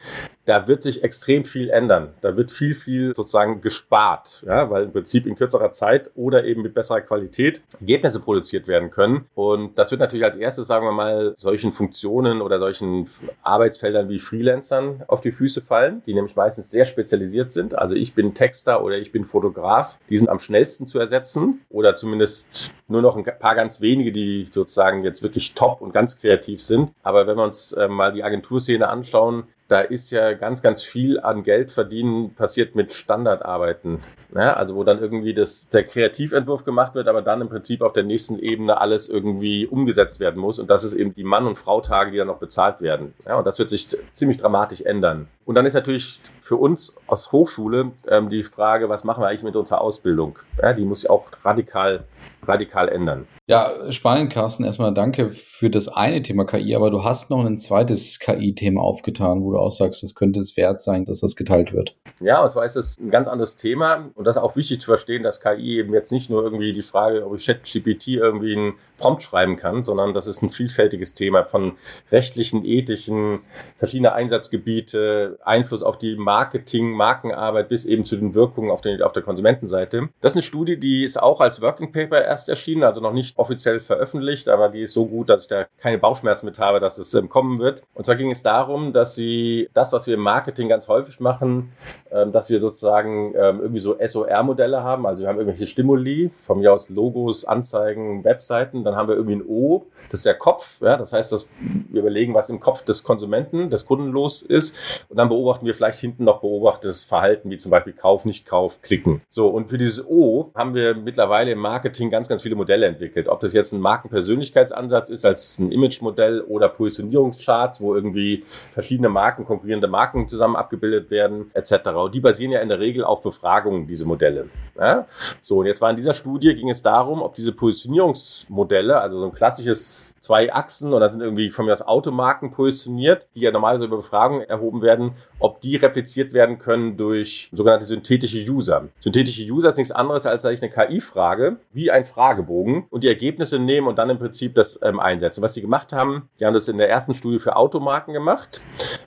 Da 0.44 0.66
wird 0.66 0.82
sich 0.82 1.04
extrem 1.04 1.44
viel 1.44 1.70
ändern. 1.70 2.08
Da 2.20 2.36
wird 2.36 2.50
viel, 2.50 2.74
viel 2.74 3.14
sozusagen 3.14 3.60
gespart, 3.60 4.42
ja, 4.44 4.70
weil 4.70 4.84
im 4.84 4.92
Prinzip 4.92 5.24
in 5.24 5.36
kürzerer 5.36 5.70
Zeit 5.70 6.10
oder 6.16 6.44
eben 6.44 6.62
mit 6.62 6.74
besserer 6.74 7.00
Qualität 7.00 7.62
Ergebnisse 7.80 8.18
produziert 8.18 8.66
werden 8.66 8.90
können. 8.90 9.26
Und 9.36 9.78
das 9.78 9.92
wird 9.92 10.00
natürlich 10.00 10.24
als 10.24 10.36
erstes, 10.36 10.66
sagen 10.66 10.84
wir 10.84 10.92
mal, 10.92 11.34
solchen 11.36 11.70
Funktionen 11.70 12.42
oder 12.42 12.58
solchen 12.58 13.08
Arbeitsfeldern 13.44 14.08
wie 14.08 14.18
Freelancern 14.18 15.04
auf 15.06 15.20
die 15.20 15.30
Füße 15.30 15.62
fallen, 15.62 16.02
die 16.06 16.14
nämlich 16.14 16.34
meistens 16.34 16.70
sehr 16.70 16.86
spezialisiert 16.86 17.52
sind. 17.52 17.78
Also 17.78 17.94
ich 17.94 18.14
bin 18.14 18.34
Texter 18.34 18.82
oder 18.82 18.98
ich 18.98 19.12
bin 19.12 19.24
Fotograf 19.24 19.75
Bedarf, 19.76 19.98
die 20.08 20.16
sind 20.16 20.28
am 20.28 20.38
schnellsten 20.38 20.86
zu 20.86 20.98
ersetzen 20.98 21.60
oder 21.68 21.96
zumindest 21.96 22.72
nur 22.88 23.02
noch 23.02 23.16
ein 23.16 23.24
paar 23.24 23.54
ganz 23.54 23.80
wenige, 23.80 24.12
die 24.12 24.48
sozusagen 24.50 25.04
jetzt 25.04 25.22
wirklich 25.22 25.54
top 25.54 25.80
und 25.80 25.92
ganz 25.92 26.18
kreativ 26.18 26.62
sind. 26.62 26.92
Aber 27.02 27.26
wenn 27.26 27.36
wir 27.36 27.44
uns 27.44 27.72
äh, 27.72 27.88
mal 27.88 28.12
die 28.12 28.24
Agenturszene 28.24 28.88
anschauen, 28.88 29.44
da 29.68 29.80
ist 29.80 30.10
ja 30.10 30.32
ganz, 30.34 30.62
ganz 30.62 30.82
viel 30.82 31.18
an 31.18 31.42
Geld 31.42 31.72
verdienen 31.72 32.34
passiert 32.34 32.76
mit 32.76 32.92
Standardarbeiten. 32.92 33.98
Ja, 34.36 34.52
also 34.52 34.76
wo 34.76 34.84
dann 34.84 34.98
irgendwie 34.98 35.32
das, 35.32 35.68
der 35.68 35.84
Kreativentwurf 35.84 36.64
gemacht 36.64 36.94
wird, 36.94 37.08
aber 37.08 37.22
dann 37.22 37.40
im 37.40 37.48
Prinzip 37.48 37.80
auf 37.80 37.92
der 37.92 38.04
nächsten 38.04 38.38
Ebene 38.38 38.80
alles 38.80 39.08
irgendwie 39.08 39.66
umgesetzt 39.66 40.20
werden 40.20 40.40
muss. 40.40 40.58
Und 40.58 40.68
das 40.68 40.84
ist 40.84 40.92
eben 40.92 41.14
die 41.14 41.24
Mann- 41.24 41.46
und 41.46 41.56
Frau-Tage, 41.56 42.10
die 42.10 42.18
dann 42.18 42.26
noch 42.26 42.38
bezahlt 42.38 42.80
werden. 42.82 43.14
Ja, 43.24 43.38
und 43.38 43.46
das 43.46 43.58
wird 43.58 43.70
sich 43.70 43.88
ziemlich 44.12 44.38
dramatisch 44.38 44.82
ändern. 44.82 45.28
Und 45.46 45.54
dann 45.54 45.64
ist 45.64 45.74
natürlich 45.74 46.20
für 46.40 46.56
uns 46.56 46.96
aus 47.06 47.32
Hochschule 47.32 47.92
ähm, 48.08 48.28
die 48.30 48.42
Frage, 48.42 48.88
was 48.88 49.04
machen 49.04 49.22
wir 49.22 49.28
eigentlich 49.28 49.42
mit 49.42 49.56
unserer 49.56 49.80
Ausbildung? 49.80 50.38
Ja, 50.60 50.72
die 50.72 50.84
muss 50.84 51.00
sich 51.00 51.10
auch 51.10 51.28
radikal, 51.44 52.04
radikal 52.42 52.88
ändern. 52.88 53.26
Ja, 53.46 53.70
spannend, 53.90 54.32
Carsten. 54.32 54.64
Erstmal 54.64 54.92
danke 54.92 55.30
für 55.30 55.70
das 55.70 55.86
eine 55.86 56.20
Thema 56.22 56.44
KI, 56.44 56.74
aber 56.74 56.90
du 56.90 57.04
hast 57.04 57.30
noch 57.30 57.44
ein 57.44 57.56
zweites 57.56 58.18
KI-Thema 58.18 58.82
aufgetan, 58.82 59.42
wo 59.42 59.52
du 59.52 59.58
auch 59.58 59.70
sagst, 59.70 60.02
das 60.02 60.16
könnte 60.16 60.40
es 60.40 60.56
wert 60.56 60.80
sein, 60.80 61.04
dass 61.04 61.20
das 61.20 61.36
geteilt 61.36 61.72
wird. 61.72 61.96
Ja, 62.20 62.42
und 62.42 62.50
zwar 62.50 62.64
ist 62.64 62.76
es 62.76 62.98
ein 62.98 63.10
ganz 63.10 63.28
anderes 63.28 63.56
Thema 63.56 64.10
und 64.14 64.24
das 64.24 64.36
ist 64.36 64.42
auch 64.42 64.56
wichtig 64.56 64.80
zu 64.80 64.86
verstehen, 64.86 65.22
dass 65.22 65.40
KI 65.40 65.78
eben 65.78 65.92
jetzt 65.92 66.12
nicht 66.12 66.30
nur 66.30 66.42
irgendwie 66.42 66.72
die 66.72 66.82
Frage, 66.82 67.26
ob 67.26 67.36
ich 67.36 67.44
ChatGPT 67.44 68.08
irgendwie 68.08 68.56
einen 68.56 68.74
Prompt 68.96 69.22
schreiben 69.22 69.56
kann, 69.56 69.84
sondern 69.84 70.14
das 70.14 70.26
ist 70.26 70.42
ein 70.42 70.48
vielfältiges 70.48 71.12
Thema 71.12 71.44
von 71.44 71.76
rechtlichen, 72.10 72.64
ethischen, 72.64 73.40
verschiedene 73.78 74.14
Einsatzgebiete, 74.14 75.38
Einfluss 75.44 75.82
auf 75.82 75.98
die 75.98 76.16
Marketing, 76.16 76.92
Markenarbeit 76.92 77.68
bis 77.68 77.84
eben 77.84 78.06
zu 78.06 78.16
den 78.16 78.34
Wirkungen 78.34 78.70
auf, 78.70 78.80
den, 78.80 79.02
auf 79.02 79.12
der 79.12 79.22
Konsumentenseite. 79.22 80.08
Das 80.22 80.32
ist 80.32 80.36
eine 80.36 80.42
Studie, 80.42 80.78
die 80.78 81.04
ist 81.04 81.22
auch 81.22 81.42
als 81.42 81.60
Working 81.60 81.92
Paper 81.92 82.24
erst 82.24 82.48
erschienen, 82.48 82.84
also 82.84 83.02
noch 83.02 83.12
nicht 83.12 83.38
offiziell 83.38 83.78
veröffentlicht, 83.78 84.48
aber 84.48 84.70
die 84.70 84.82
ist 84.82 84.94
so 84.94 85.04
gut, 85.04 85.28
dass 85.28 85.42
ich 85.42 85.48
da 85.48 85.66
keine 85.78 85.98
Bauchschmerzen 85.98 86.46
mit 86.46 86.58
habe, 86.58 86.80
dass 86.80 86.96
es 86.96 87.12
ähm, 87.12 87.28
kommen 87.28 87.58
wird. 87.58 87.82
Und 87.92 88.06
zwar 88.06 88.16
ging 88.16 88.30
es 88.30 88.42
darum, 88.42 88.94
dass 88.94 89.14
sie 89.14 89.68
das, 89.74 89.92
was 89.92 90.06
wir 90.06 90.14
im 90.14 90.20
Marketing 90.20 90.68
ganz 90.68 90.88
häufig 90.88 91.20
machen, 91.20 91.72
dass 92.10 92.50
wir 92.50 92.60
sozusagen 92.60 93.34
ähm, 93.36 93.60
irgendwie 93.60 93.80
so 93.80 93.96
SOR-Modelle 94.04 94.82
haben. 94.82 95.06
Also 95.06 95.22
wir 95.22 95.28
haben 95.28 95.38
irgendwelche 95.38 95.66
Stimuli, 95.66 96.30
von 96.44 96.60
mir 96.60 96.72
aus 96.72 96.88
Logos, 96.88 97.44
Anzeigen, 97.44 98.24
Webseiten. 98.24 98.84
Dann 98.84 98.96
haben 98.96 99.08
wir 99.08 99.16
irgendwie 99.16 99.36
ein 99.36 99.44
O, 99.46 99.86
das 100.10 100.20
ist 100.20 100.26
der 100.26 100.34
Kopf. 100.34 100.80
Ja, 100.80 100.96
das 100.96 101.12
heißt, 101.12 101.32
dass 101.32 101.48
wir 101.60 102.00
überlegen, 102.00 102.34
was 102.34 102.48
im 102.48 102.60
Kopf 102.60 102.82
des 102.82 103.02
Konsumenten, 103.02 103.70
des 103.70 103.86
Kunden 103.86 104.10
los 104.10 104.42
ist. 104.42 104.76
Und 105.08 105.18
dann 105.18 105.28
beobachten 105.28 105.66
wir 105.66 105.74
vielleicht 105.74 106.00
hinten 106.00 106.24
noch 106.24 106.40
beobachtetes 106.40 107.04
Verhalten, 107.04 107.50
wie 107.50 107.58
zum 107.58 107.70
Beispiel 107.70 107.92
Kauf, 107.92 108.24
nicht 108.24 108.46
Kauf, 108.46 108.82
Klicken. 108.82 109.22
So, 109.28 109.48
und 109.48 109.70
für 109.70 109.78
dieses 109.78 110.04
O 110.06 110.50
haben 110.54 110.74
wir 110.74 110.94
mittlerweile 110.94 111.52
im 111.52 111.58
Marketing 111.58 112.10
ganz, 112.10 112.28
ganz 112.28 112.42
viele 112.42 112.54
Modelle 112.54 112.86
entwickelt. 112.86 113.28
Ob 113.28 113.40
das 113.40 113.52
jetzt 113.52 113.72
ein 113.72 113.80
Markenpersönlichkeitsansatz 113.80 115.08
ist 115.08 115.24
als 115.24 115.58
ein 115.58 115.72
Image-Modell 115.72 116.42
oder 116.42 116.68
Positionierungscharts, 116.68 117.80
wo 117.80 117.94
irgendwie 117.94 118.44
verschiedene 118.72 119.08
Marken, 119.08 119.44
konkurrierende 119.44 119.88
Marken 119.88 120.28
zusammen 120.28 120.56
abgebildet 120.56 121.10
werden, 121.10 121.50
etc. 121.54 121.72
Und 122.04 122.14
die 122.14 122.20
basieren 122.20 122.52
ja 122.52 122.60
in 122.60 122.68
der 122.68 122.78
Regel 122.78 123.04
auf 123.04 123.22
Befragungen, 123.22 123.86
diese 123.86 124.06
Modelle. 124.06 124.48
Ja? 124.78 125.06
So, 125.42 125.58
und 125.58 125.66
jetzt 125.66 125.80
war 125.80 125.90
in 125.90 125.96
dieser 125.96 126.14
Studie 126.14 126.54
ging 126.54 126.70
es 126.70 126.82
darum, 126.82 127.22
ob 127.22 127.34
diese 127.34 127.52
Positionierungsmodelle, 127.52 129.00
also 129.00 129.20
so 129.20 129.26
ein 129.26 129.32
klassisches 129.32 130.06
zwei 130.26 130.52
Achsen 130.52 130.92
oder 130.92 131.08
sind 131.08 131.20
irgendwie 131.20 131.50
von 131.50 131.66
mir 131.66 131.72
aus 131.72 131.82
Automarken 131.82 132.50
positioniert, 132.50 133.28
die 133.36 133.42
ja 133.42 133.52
normalerweise 133.52 133.84
über 133.84 133.98
Befragungen 133.98 134.42
erhoben 134.42 134.82
werden, 134.82 135.12
ob 135.38 135.60
die 135.60 135.76
repliziert 135.76 136.32
werden 136.32 136.58
können 136.58 136.96
durch 136.96 137.48
sogenannte 137.52 137.86
synthetische 137.86 138.40
User. 138.40 138.88
Synthetische 138.98 139.44
User 139.44 139.70
ist 139.70 139.76
nichts 139.76 139.92
anderes, 139.92 140.26
als 140.26 140.42
dass 140.42 140.50
ich 140.50 140.62
eine 140.62 140.72
KI 140.72 141.00
frage, 141.00 141.58
wie 141.72 141.92
ein 141.92 142.04
Fragebogen 142.04 142.86
und 142.90 143.04
die 143.04 143.08
Ergebnisse 143.08 143.60
nehmen 143.60 143.86
und 143.86 143.98
dann 143.98 144.10
im 144.10 144.18
Prinzip 144.18 144.56
das 144.56 144.80
ähm, 144.82 144.98
einsetzen. 144.98 145.42
Was 145.42 145.54
sie 145.54 145.62
gemacht 145.62 145.92
haben, 145.92 146.28
die 146.40 146.44
haben 146.44 146.54
das 146.54 146.66
in 146.66 146.78
der 146.78 146.90
ersten 146.90 147.14
Studie 147.14 147.38
für 147.38 147.54
Automarken 147.54 148.12
gemacht, 148.12 148.62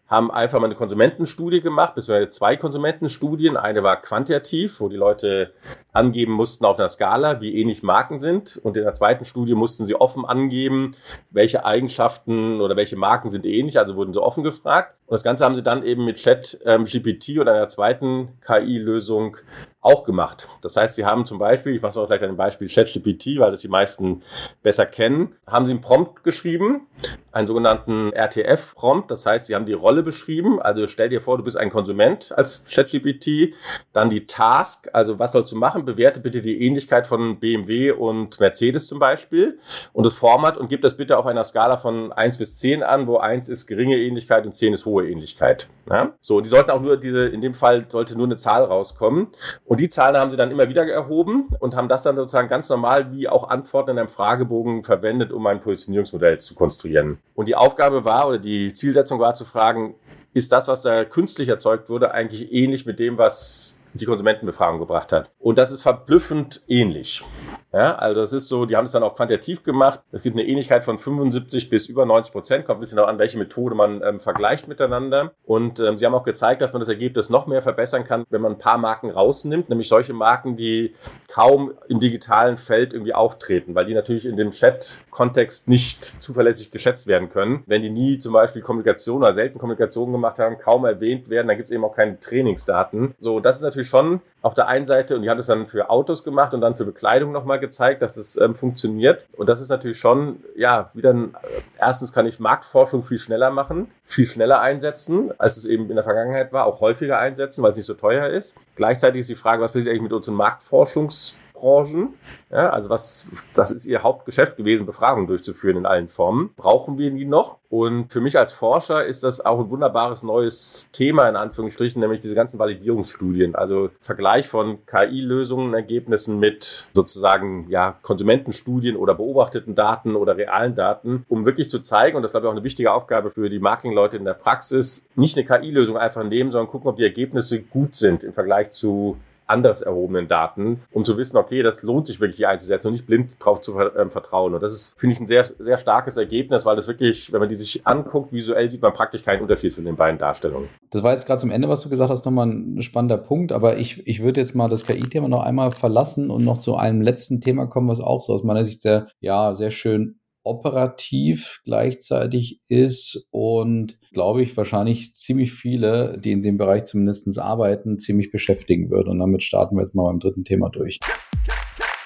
haben 0.07 0.31
einfach 0.31 0.59
mal 0.59 0.67
eine 0.67 0.75
Konsumentenstudie 0.75 1.59
gemacht, 1.59 1.95
beziehungsweise 1.95 2.29
zwei 2.29 2.55
Konsumentenstudien. 2.55 3.57
Eine 3.57 3.83
war 3.83 4.01
quantitativ, 4.01 4.79
wo 4.79 4.87
die 4.87 4.95
Leute 4.95 5.53
angeben 5.91 6.31
mussten 6.31 6.65
auf 6.65 6.79
einer 6.79 6.89
Skala, 6.89 7.41
wie 7.41 7.55
ähnlich 7.55 7.83
Marken 7.83 8.19
sind. 8.19 8.57
Und 8.63 8.77
in 8.77 8.83
der 8.83 8.93
zweiten 8.93 9.25
Studie 9.25 9.53
mussten 9.53 9.85
sie 9.85 9.95
offen 9.95 10.25
angeben, 10.25 10.95
welche 11.29 11.65
Eigenschaften 11.65 12.61
oder 12.61 12.75
welche 12.75 12.95
Marken 12.95 13.29
sind 13.29 13.45
ähnlich, 13.45 13.79
also 13.79 13.95
wurden 13.95 14.13
so 14.13 14.23
offen 14.23 14.43
gefragt. 14.43 14.95
Und 15.05 15.13
das 15.13 15.23
Ganze 15.23 15.45
haben 15.45 15.55
sie 15.55 15.63
dann 15.63 15.83
eben 15.83 16.05
mit 16.05 16.17
Chat 16.17 16.59
ähm, 16.65 16.85
GPT 16.85 17.39
oder 17.39 17.53
einer 17.53 17.67
zweiten 17.67 18.39
KI-Lösung 18.45 19.37
auch 19.81 20.03
gemacht. 20.03 20.49
Das 20.61 20.75
heißt, 20.75 20.95
sie 20.95 21.05
haben 21.05 21.25
zum 21.25 21.39
Beispiel, 21.39 21.73
ich 21.73 21.81
mache 21.81 21.89
es 21.89 21.95
mal 21.95 22.05
vielleicht 22.05 22.23
ein 22.23 22.35
Beispiel 22.35 22.67
ChatGPT, 22.67 23.39
weil 23.39 23.51
das 23.51 23.61
die 23.61 23.69
meisten 23.69 24.23
besser 24.61 24.85
kennen, 24.85 25.35
haben 25.47 25.65
sie 25.65 25.71
einen 25.71 25.81
Prompt 25.81 26.23
geschrieben, 26.23 26.87
einen 27.31 27.47
sogenannten 27.47 28.11
RTF-Prompt. 28.13 29.11
Das 29.11 29.25
heißt, 29.25 29.45
sie 29.45 29.55
haben 29.55 29.65
die 29.65 29.73
Rolle 29.73 30.03
beschrieben. 30.03 30.61
Also 30.61 30.87
stell 30.87 31.09
dir 31.09 31.21
vor, 31.21 31.37
du 31.37 31.43
bist 31.43 31.57
ein 31.57 31.69
Konsument 31.69 32.31
als 32.37 32.65
ChatGPT. 32.65 33.53
Dann 33.93 34.09
die 34.09 34.27
Task, 34.27 34.89
also 34.93 35.19
was 35.19 35.31
sollst 35.31 35.51
du 35.51 35.57
machen? 35.57 35.85
Bewerte 35.85 36.19
bitte 36.19 36.41
die 36.41 36.61
Ähnlichkeit 36.65 37.07
von 37.07 37.39
BMW 37.39 37.91
und 37.91 38.39
Mercedes 38.39 38.87
zum 38.87 38.99
Beispiel 38.99 39.59
und 39.93 40.05
das 40.05 40.15
Format 40.15 40.57
und 40.57 40.69
gib 40.69 40.81
das 40.81 40.97
bitte 40.97 41.17
auf 41.17 41.25
einer 41.25 41.43
Skala 41.43 41.77
von 41.77 42.11
1 42.11 42.37
bis 42.37 42.57
10 42.57 42.83
an, 42.83 43.07
wo 43.07 43.17
1 43.17 43.49
ist 43.49 43.67
geringe 43.67 43.97
Ähnlichkeit 43.97 44.45
und 44.45 44.53
10 44.53 44.73
ist 44.73 44.85
hohe 44.85 45.07
Ähnlichkeit. 45.09 45.69
Ja? 45.89 46.13
So, 46.21 46.41
die 46.41 46.49
sollten 46.49 46.71
auch 46.71 46.81
nur 46.81 46.97
diese, 46.97 47.27
in 47.27 47.41
dem 47.41 47.53
Fall 47.53 47.85
sollte 47.89 48.15
nur 48.15 48.27
eine 48.27 48.37
Zahl 48.37 48.63
rauskommen. 48.63 49.27
Und 49.65 49.79
die 49.79 49.89
Zahlen 49.89 50.17
haben 50.17 50.29
sie 50.29 50.37
dann 50.37 50.51
immer 50.51 50.69
wieder 50.69 50.85
erhoben 50.87 51.49
und 51.59 51.75
haben 51.75 51.87
das 51.87 52.03
dann 52.03 52.15
sozusagen 52.15 52.47
ganz 52.47 52.69
normal 52.69 53.11
wie 53.11 53.27
auch 53.27 53.49
Antworten 53.49 53.91
in 53.91 53.99
einem 53.99 54.09
Fragebogen 54.09 54.83
verwendet, 54.83 55.31
um 55.31 55.45
ein 55.47 55.59
Positionierungsmodell 55.59 56.39
zu 56.39 56.55
konstruieren. 56.55 57.18
Und 57.35 57.47
die 57.47 57.55
Aufgabe 57.55 58.05
war 58.05 58.27
oder 58.27 58.37
die 58.37 58.73
Zielsetzung 58.73 59.19
war 59.19 59.33
zu 59.35 59.45
fragen, 59.45 59.95
ist 60.33 60.51
das, 60.51 60.67
was 60.67 60.81
da 60.81 61.05
künstlich 61.05 61.49
erzeugt 61.49 61.89
wurde, 61.89 62.11
eigentlich 62.11 62.51
ähnlich 62.51 62.85
mit 62.85 62.99
dem, 62.99 63.17
was 63.17 63.79
die 63.93 64.05
Konsumentenbefragung 64.05 64.79
gebracht 64.79 65.11
hat. 65.11 65.31
Und 65.39 65.57
das 65.57 65.71
ist 65.71 65.81
verblüffend 65.81 66.61
ähnlich. 66.67 67.23
Ja, 67.71 67.95
also 67.95 68.21
das 68.21 68.33
ist 68.33 68.47
so, 68.47 68.65
die 68.65 68.75
haben 68.75 68.85
es 68.85 68.93
dann 68.93 69.03
auch 69.03 69.15
quantitativ 69.15 69.63
gemacht. 69.63 69.99
Es 70.11 70.23
gibt 70.23 70.35
eine 70.35 70.47
Ähnlichkeit 70.47 70.83
von 70.83 70.97
75 70.97 71.69
bis 71.69 71.87
über 71.87 72.05
90 72.05 72.31
Prozent. 72.31 72.65
Kommt 72.65 72.79
ein 72.79 72.81
bisschen 72.81 72.97
auch 72.97 73.07
an, 73.07 73.19
welche 73.19 73.37
Methode 73.37 73.75
man 73.75 74.01
ähm, 74.01 74.19
vergleicht 74.19 74.67
miteinander. 74.67 75.33
Und 75.45 75.79
ähm, 75.79 75.97
sie 75.97 76.05
haben 76.05 76.15
auch 76.15 76.23
gezeigt, 76.23 76.61
dass 76.61 76.73
man 76.73 76.79
das 76.79 76.89
Ergebnis 76.89 77.29
noch 77.29 77.45
mehr 77.45 77.61
verbessern 77.61 78.05
kann, 78.05 78.25
wenn 78.31 78.41
man 78.41 78.53
ein 78.53 78.57
paar 78.57 78.79
Marken 78.79 79.11
rausnimmt, 79.11 79.69
nämlich 79.69 79.87
solche 79.87 80.13
Marken, 80.13 80.57
die 80.57 80.95
kaum 81.27 81.73
im 81.87 81.99
digitalen 81.99 82.57
Feld 82.57 82.93
irgendwie 82.93 83.13
auftreten, 83.13 83.75
weil 83.75 83.85
die 83.85 83.93
natürlich 83.93 84.25
in 84.25 84.35
dem 84.35 84.49
Chat-Kontext 84.49 85.67
nicht 85.67 86.03
zuverlässig 86.21 86.71
geschätzt 86.71 87.05
werden 87.05 87.29
können. 87.29 87.63
Wenn 87.67 87.83
die 87.83 87.91
nie 87.91 88.17
zum 88.17 88.33
Beispiel 88.33 88.63
Kommunikation 88.63 89.17
oder 89.17 89.33
selten 89.33 89.59
Kommunikation 89.59 90.11
gemacht 90.11 90.39
haben, 90.39 90.57
kaum 90.57 90.85
erwähnt 90.85 91.29
werden, 91.29 91.47
dann 91.47 91.57
gibt 91.57 91.69
es 91.69 91.71
eben 91.71 91.83
auch 91.83 91.95
keine 91.95 92.19
Trainingsdaten. 92.19 93.13
So, 93.19 93.39
das 93.39 93.57
ist 93.57 93.63
natürlich 93.63 93.89
schon 93.89 94.21
auf 94.41 94.53
der 94.53 94.67
einen 94.67 94.85
Seite, 94.85 95.15
und 95.15 95.21
die 95.21 95.29
haben 95.29 95.37
das 95.37 95.47
dann 95.47 95.67
für 95.67 95.89
Autos 95.89 96.23
gemacht 96.23 96.53
und 96.53 96.61
dann 96.61 96.75
für 96.75 96.85
Bekleidung 96.85 97.31
nochmal 97.31 97.58
gezeigt, 97.59 98.01
dass 98.01 98.17
es 98.17 98.39
ähm, 98.39 98.55
funktioniert. 98.55 99.25
Und 99.37 99.49
das 99.49 99.61
ist 99.61 99.69
natürlich 99.69 99.99
schon, 99.99 100.43
ja, 100.55 100.89
wieder 100.93 101.13
ein, 101.13 101.35
äh, 101.35 101.61
erstens 101.79 102.13
kann 102.13 102.25
ich 102.25 102.39
Marktforschung 102.39 103.03
viel 103.03 103.19
schneller 103.19 103.51
machen, 103.51 103.91
viel 104.05 104.25
schneller 104.25 104.61
einsetzen, 104.61 105.31
als 105.37 105.57
es 105.57 105.65
eben 105.65 105.89
in 105.89 105.95
der 105.95 106.03
Vergangenheit 106.03 106.51
war, 106.53 106.65
auch 106.65 106.81
häufiger 106.81 107.19
einsetzen, 107.19 107.63
weil 107.63 107.71
es 107.71 107.77
nicht 107.77 107.85
so 107.85 107.93
teuer 107.93 108.27
ist. 108.27 108.55
Gleichzeitig 108.75 109.21
ist 109.21 109.29
die 109.29 109.35
Frage, 109.35 109.61
was 109.61 109.71
passiert 109.71 109.89
eigentlich 109.89 110.03
mit 110.03 110.13
unseren 110.13 110.35
Marktforschungs- 110.35 111.35
Branchen. 111.59 112.13
Ja, 112.51 112.69
also 112.69 112.89
was, 112.89 113.27
das 113.53 113.71
ist 113.71 113.85
ihr 113.85 114.03
Hauptgeschäft 114.03 114.57
gewesen, 114.57 114.85
Befragungen 114.85 115.27
durchzuführen 115.27 115.77
in 115.77 115.85
allen 115.85 116.07
Formen. 116.07 116.51
Brauchen 116.55 116.97
wir 116.97 117.11
die 117.11 117.25
noch? 117.25 117.59
Und 117.69 118.11
für 118.11 118.19
mich 118.19 118.37
als 118.37 118.51
Forscher 118.51 119.05
ist 119.05 119.23
das 119.23 119.45
auch 119.45 119.59
ein 119.59 119.69
wunderbares 119.69 120.23
neues 120.23 120.89
Thema 120.91 121.29
in 121.29 121.35
Anführungsstrichen, 121.35 122.01
nämlich 122.01 122.19
diese 122.19 122.33
ganzen 122.33 122.57
Validierungsstudien. 122.57 123.53
Also 123.55 123.91
Vergleich 123.99 124.47
von 124.47 124.85
KI-Lösungen, 124.87 125.75
Ergebnissen 125.75 126.39
mit 126.39 126.87
sozusagen 126.95 127.67
ja, 127.69 127.95
Konsumentenstudien 128.01 128.95
oder 128.95 129.13
beobachteten 129.13 129.75
Daten 129.75 130.15
oder 130.15 130.35
realen 130.35 130.73
Daten, 130.73 131.25
um 131.29 131.45
wirklich 131.45 131.69
zu 131.69 131.79
zeigen, 131.79 132.17
und 132.17 132.23
das 132.23 132.31
glaube 132.31 132.47
ich 132.47 132.49
auch 132.49 132.55
eine 132.55 132.63
wichtige 132.63 132.91
Aufgabe 132.91 133.29
für 133.29 133.49
die 133.49 133.59
Marketingleute 133.59 134.17
in 134.17 134.25
der 134.25 134.33
Praxis, 134.33 135.03
nicht 135.15 135.37
eine 135.37 135.45
KI-Lösung 135.45 135.95
einfach 135.95 136.23
nehmen, 136.23 136.51
sondern 136.51 136.71
gucken, 136.71 136.89
ob 136.89 136.97
die 136.97 137.03
Ergebnisse 137.03 137.61
gut 137.61 137.95
sind 137.95 138.23
im 138.23 138.33
Vergleich 138.33 138.71
zu 138.71 139.17
anders 139.49 139.81
erhobenen 139.81 140.27
Daten, 140.27 140.81
um 140.91 141.05
zu 141.05 141.17
wissen, 141.17 141.37
okay, 141.37 141.63
das 141.63 141.83
lohnt 141.83 142.07
sich 142.07 142.19
wirklich 142.19 142.37
hier 142.37 142.49
einzusetzen 142.49 142.87
und 142.87 142.93
nicht 142.93 143.07
blind 143.07 143.35
drauf 143.39 143.61
zu 143.61 143.79
ähm, 143.79 144.11
vertrauen. 144.11 144.53
Und 144.53 144.61
das 144.61 144.73
ist, 144.73 144.93
finde 144.97 145.13
ich, 145.13 145.19
ein 145.19 145.27
sehr, 145.27 145.43
sehr 145.43 145.77
starkes 145.77 146.17
Ergebnis, 146.17 146.65
weil 146.65 146.75
das 146.75 146.87
wirklich, 146.87 147.31
wenn 147.33 147.39
man 147.39 147.49
die 147.49 147.55
sich 147.55 147.85
anguckt, 147.85 148.31
visuell 148.31 148.69
sieht 148.69 148.81
man 148.81 148.93
praktisch 148.93 149.23
keinen 149.23 149.41
Unterschied 149.41 149.73
zwischen 149.73 149.87
den 149.87 149.95
beiden 149.95 150.19
Darstellungen. 150.19 150.69
Das 150.91 151.03
war 151.03 151.13
jetzt 151.13 151.25
gerade 151.25 151.41
zum 151.41 151.51
Ende, 151.51 151.69
was 151.69 151.81
du 151.81 151.89
gesagt 151.89 152.09
hast, 152.09 152.25
nochmal 152.25 152.47
ein 152.47 152.81
spannender 152.81 153.17
Punkt, 153.17 153.51
aber 153.51 153.77
ich, 153.77 154.05
ich 154.07 154.21
würde 154.21 154.41
jetzt 154.41 154.55
mal 154.55 154.69
das 154.69 154.85
KI-Thema 154.85 155.27
noch 155.27 155.43
einmal 155.43 155.71
verlassen 155.71 156.29
und 156.29 156.43
noch 156.43 156.57
zu 156.57 156.75
einem 156.75 157.01
letzten 157.01 157.41
Thema 157.41 157.67
kommen, 157.67 157.89
was 157.89 158.01
auch 158.01 158.21
so 158.21 158.33
aus 158.33 158.43
meiner 158.43 158.63
Sicht 158.63 158.81
sehr, 158.81 159.07
ja, 159.19 159.53
sehr 159.53 159.71
schön 159.71 160.18
operativ 160.49 161.61
gleichzeitig 161.63 162.59
ist 162.67 163.27
und 163.31 163.97
glaube 164.11 164.41
ich 164.41 164.57
wahrscheinlich 164.57 165.13
ziemlich 165.13 165.53
viele, 165.53 166.17
die 166.19 166.31
in 166.31 166.41
dem 166.41 166.57
Bereich 166.57 166.85
zumindest 166.85 167.39
arbeiten, 167.39 167.99
ziemlich 167.99 168.31
beschäftigen 168.31 168.89
würde. 168.89 169.11
Und 169.11 169.19
damit 169.19 169.43
starten 169.43 169.75
wir 169.75 169.81
jetzt 169.81 169.95
mal 169.95 170.03
beim 170.03 170.19
dritten 170.19 170.43
Thema 170.43 170.69
durch. 170.69 170.99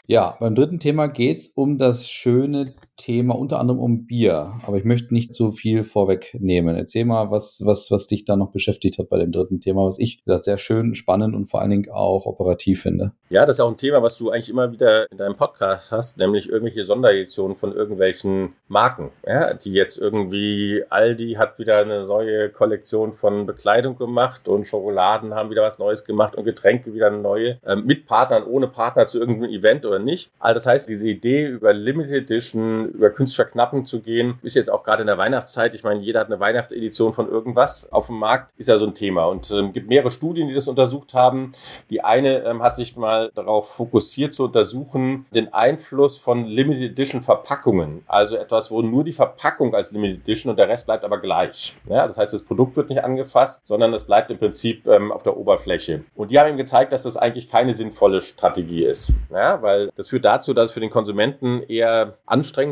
Ja, 0.05 0.35
beim 0.39 0.53
dritten 0.53 0.79
Thema 0.79 1.07
geht 1.07 1.39
es 1.39 1.47
um 1.47 1.77
das 1.77 2.09
schöne 2.09 2.73
Thema, 2.95 3.35
unter 3.35 3.59
anderem 3.59 3.79
um 3.79 4.05
Bier. 4.05 4.53
Aber 4.65 4.77
ich 4.77 4.83
möchte 4.83 5.13
nicht 5.13 5.33
zu 5.33 5.51
viel 5.51 5.83
vorwegnehmen. 5.83 6.75
Erzähl 6.75 7.05
mal, 7.05 7.31
was, 7.31 7.61
was, 7.63 7.91
was 7.91 8.07
dich 8.07 8.25
da 8.25 8.35
noch 8.35 8.51
beschäftigt 8.51 8.99
hat 8.99 9.09
bei 9.09 9.17
dem 9.17 9.31
dritten 9.31 9.59
Thema, 9.59 9.85
was 9.85 9.99
ich 9.99 10.23
gesagt, 10.23 10.45
sehr 10.45 10.57
schön, 10.57 10.95
spannend 10.95 11.35
und 11.35 11.47
vor 11.47 11.61
allen 11.61 11.71
Dingen 11.71 11.91
auch 11.91 12.25
operativ 12.25 12.81
finde. 12.81 13.13
Ja, 13.29 13.45
das 13.45 13.57
ist 13.57 13.59
auch 13.61 13.69
ein 13.69 13.77
Thema, 13.77 14.01
was 14.01 14.17
du 14.17 14.29
eigentlich 14.29 14.49
immer 14.49 14.71
wieder 14.71 15.11
in 15.11 15.17
deinem 15.17 15.35
Podcast 15.35 15.91
hast, 15.91 16.17
nämlich 16.17 16.49
irgendwelche 16.49 16.83
Sondereditionen 16.83 17.55
von 17.55 17.73
irgendwelchen 17.73 18.53
Marken. 18.67 19.11
Ja, 19.25 19.53
die 19.53 19.73
jetzt 19.73 19.97
irgendwie, 19.97 20.83
Aldi 20.89 21.33
hat 21.33 21.59
wieder 21.59 21.79
eine 21.79 22.05
neue 22.05 22.49
Kollektion 22.49 23.13
von 23.13 23.45
Bekleidung 23.45 23.97
gemacht 23.97 24.47
und 24.47 24.67
Schokoladen 24.67 25.33
haben 25.33 25.49
wieder 25.49 25.63
was 25.63 25.79
Neues 25.79 26.05
gemacht 26.05 26.35
und 26.35 26.43
Getränke 26.43 26.93
wieder 26.93 27.07
eine 27.07 27.17
neue. 27.17 27.59
Ähm, 27.65 27.85
mit 27.85 28.05
Partnern, 28.05 28.43
ohne 28.43 28.67
Partner 28.67 29.07
zu 29.07 29.19
irgendeinem 29.19 29.51
Event 29.51 29.85
oder 29.85 29.99
nicht. 29.99 30.31
Also 30.39 30.55
das 30.55 30.65
heißt, 30.65 30.89
diese 30.89 31.07
Idee 31.07 31.47
über 31.47 31.73
Limited 31.73 32.23
Edition, 32.23 32.82
über 32.85 33.09
Künstverknappung 33.09 33.85
zu 33.85 34.01
gehen, 34.01 34.39
ist 34.41 34.55
jetzt 34.55 34.71
auch 34.71 34.83
gerade 34.83 35.01
in 35.01 35.07
der 35.07 35.17
Weihnachtszeit. 35.17 35.73
Ich 35.75 35.83
meine, 35.83 35.99
jeder 35.99 36.21
hat 36.21 36.27
eine 36.27 36.39
Weihnachtsedition 36.39 37.13
von 37.13 37.29
irgendwas 37.29 37.91
auf 37.91 38.07
dem 38.07 38.19
Markt, 38.19 38.51
ist 38.57 38.69
ja 38.69 38.77
so 38.77 38.85
ein 38.85 38.93
Thema. 38.93 39.25
Und 39.25 39.45
es 39.45 39.51
ähm, 39.51 39.73
gibt 39.73 39.89
mehrere 39.89 40.11
Studien, 40.11 40.47
die 40.47 40.53
das 40.53 40.67
untersucht 40.67 41.13
haben. 41.13 41.53
Die 41.89 42.03
eine 42.03 42.43
ähm, 42.43 42.61
hat 42.61 42.75
sich 42.75 42.95
mal 42.95 43.31
darauf 43.35 43.69
fokussiert 43.69 44.33
zu 44.33 44.45
untersuchen, 44.45 45.25
den 45.33 45.53
Einfluss 45.53 46.17
von 46.17 46.45
Limited 46.45 46.91
Edition 46.91 47.21
Verpackungen. 47.21 48.03
Also 48.07 48.37
etwas, 48.37 48.71
wo 48.71 48.81
nur 48.81 49.03
die 49.03 49.13
Verpackung 49.13 49.75
als 49.75 49.91
Limited 49.91 50.21
Edition 50.21 50.49
und 50.51 50.57
der 50.57 50.69
Rest 50.69 50.85
bleibt 50.85 51.03
aber 51.03 51.19
gleich. 51.19 51.75
Ja, 51.89 52.07
das 52.07 52.17
heißt, 52.17 52.33
das 52.33 52.43
Produkt 52.43 52.75
wird 52.75 52.89
nicht 52.89 53.03
angefasst, 53.03 53.65
sondern 53.67 53.93
es 53.93 54.03
bleibt 54.03 54.29
im 54.31 54.37
Prinzip 54.37 54.87
ähm, 54.87 55.11
auf 55.11 55.23
der 55.23 55.37
Oberfläche. 55.37 56.03
Und 56.15 56.31
die 56.31 56.39
haben 56.39 56.49
ihm 56.49 56.57
gezeigt, 56.57 56.93
dass 56.93 57.03
das 57.03 57.17
eigentlich 57.17 57.49
keine 57.49 57.73
sinnvolle 57.73 58.21
Strategie 58.21 58.85
ist. 58.85 59.13
Ja, 59.31 59.61
weil 59.61 59.91
das 59.95 60.09
führt 60.09 60.25
dazu, 60.25 60.53
dass 60.53 60.65
es 60.65 60.71
für 60.71 60.79
den 60.79 60.89
Konsumenten 60.89 61.63
eher 61.63 62.17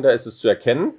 anstrengender 0.01 0.13
ist, 0.13 0.25
es 0.25 0.37
zu 0.37 0.47
erkennen, 0.47 0.93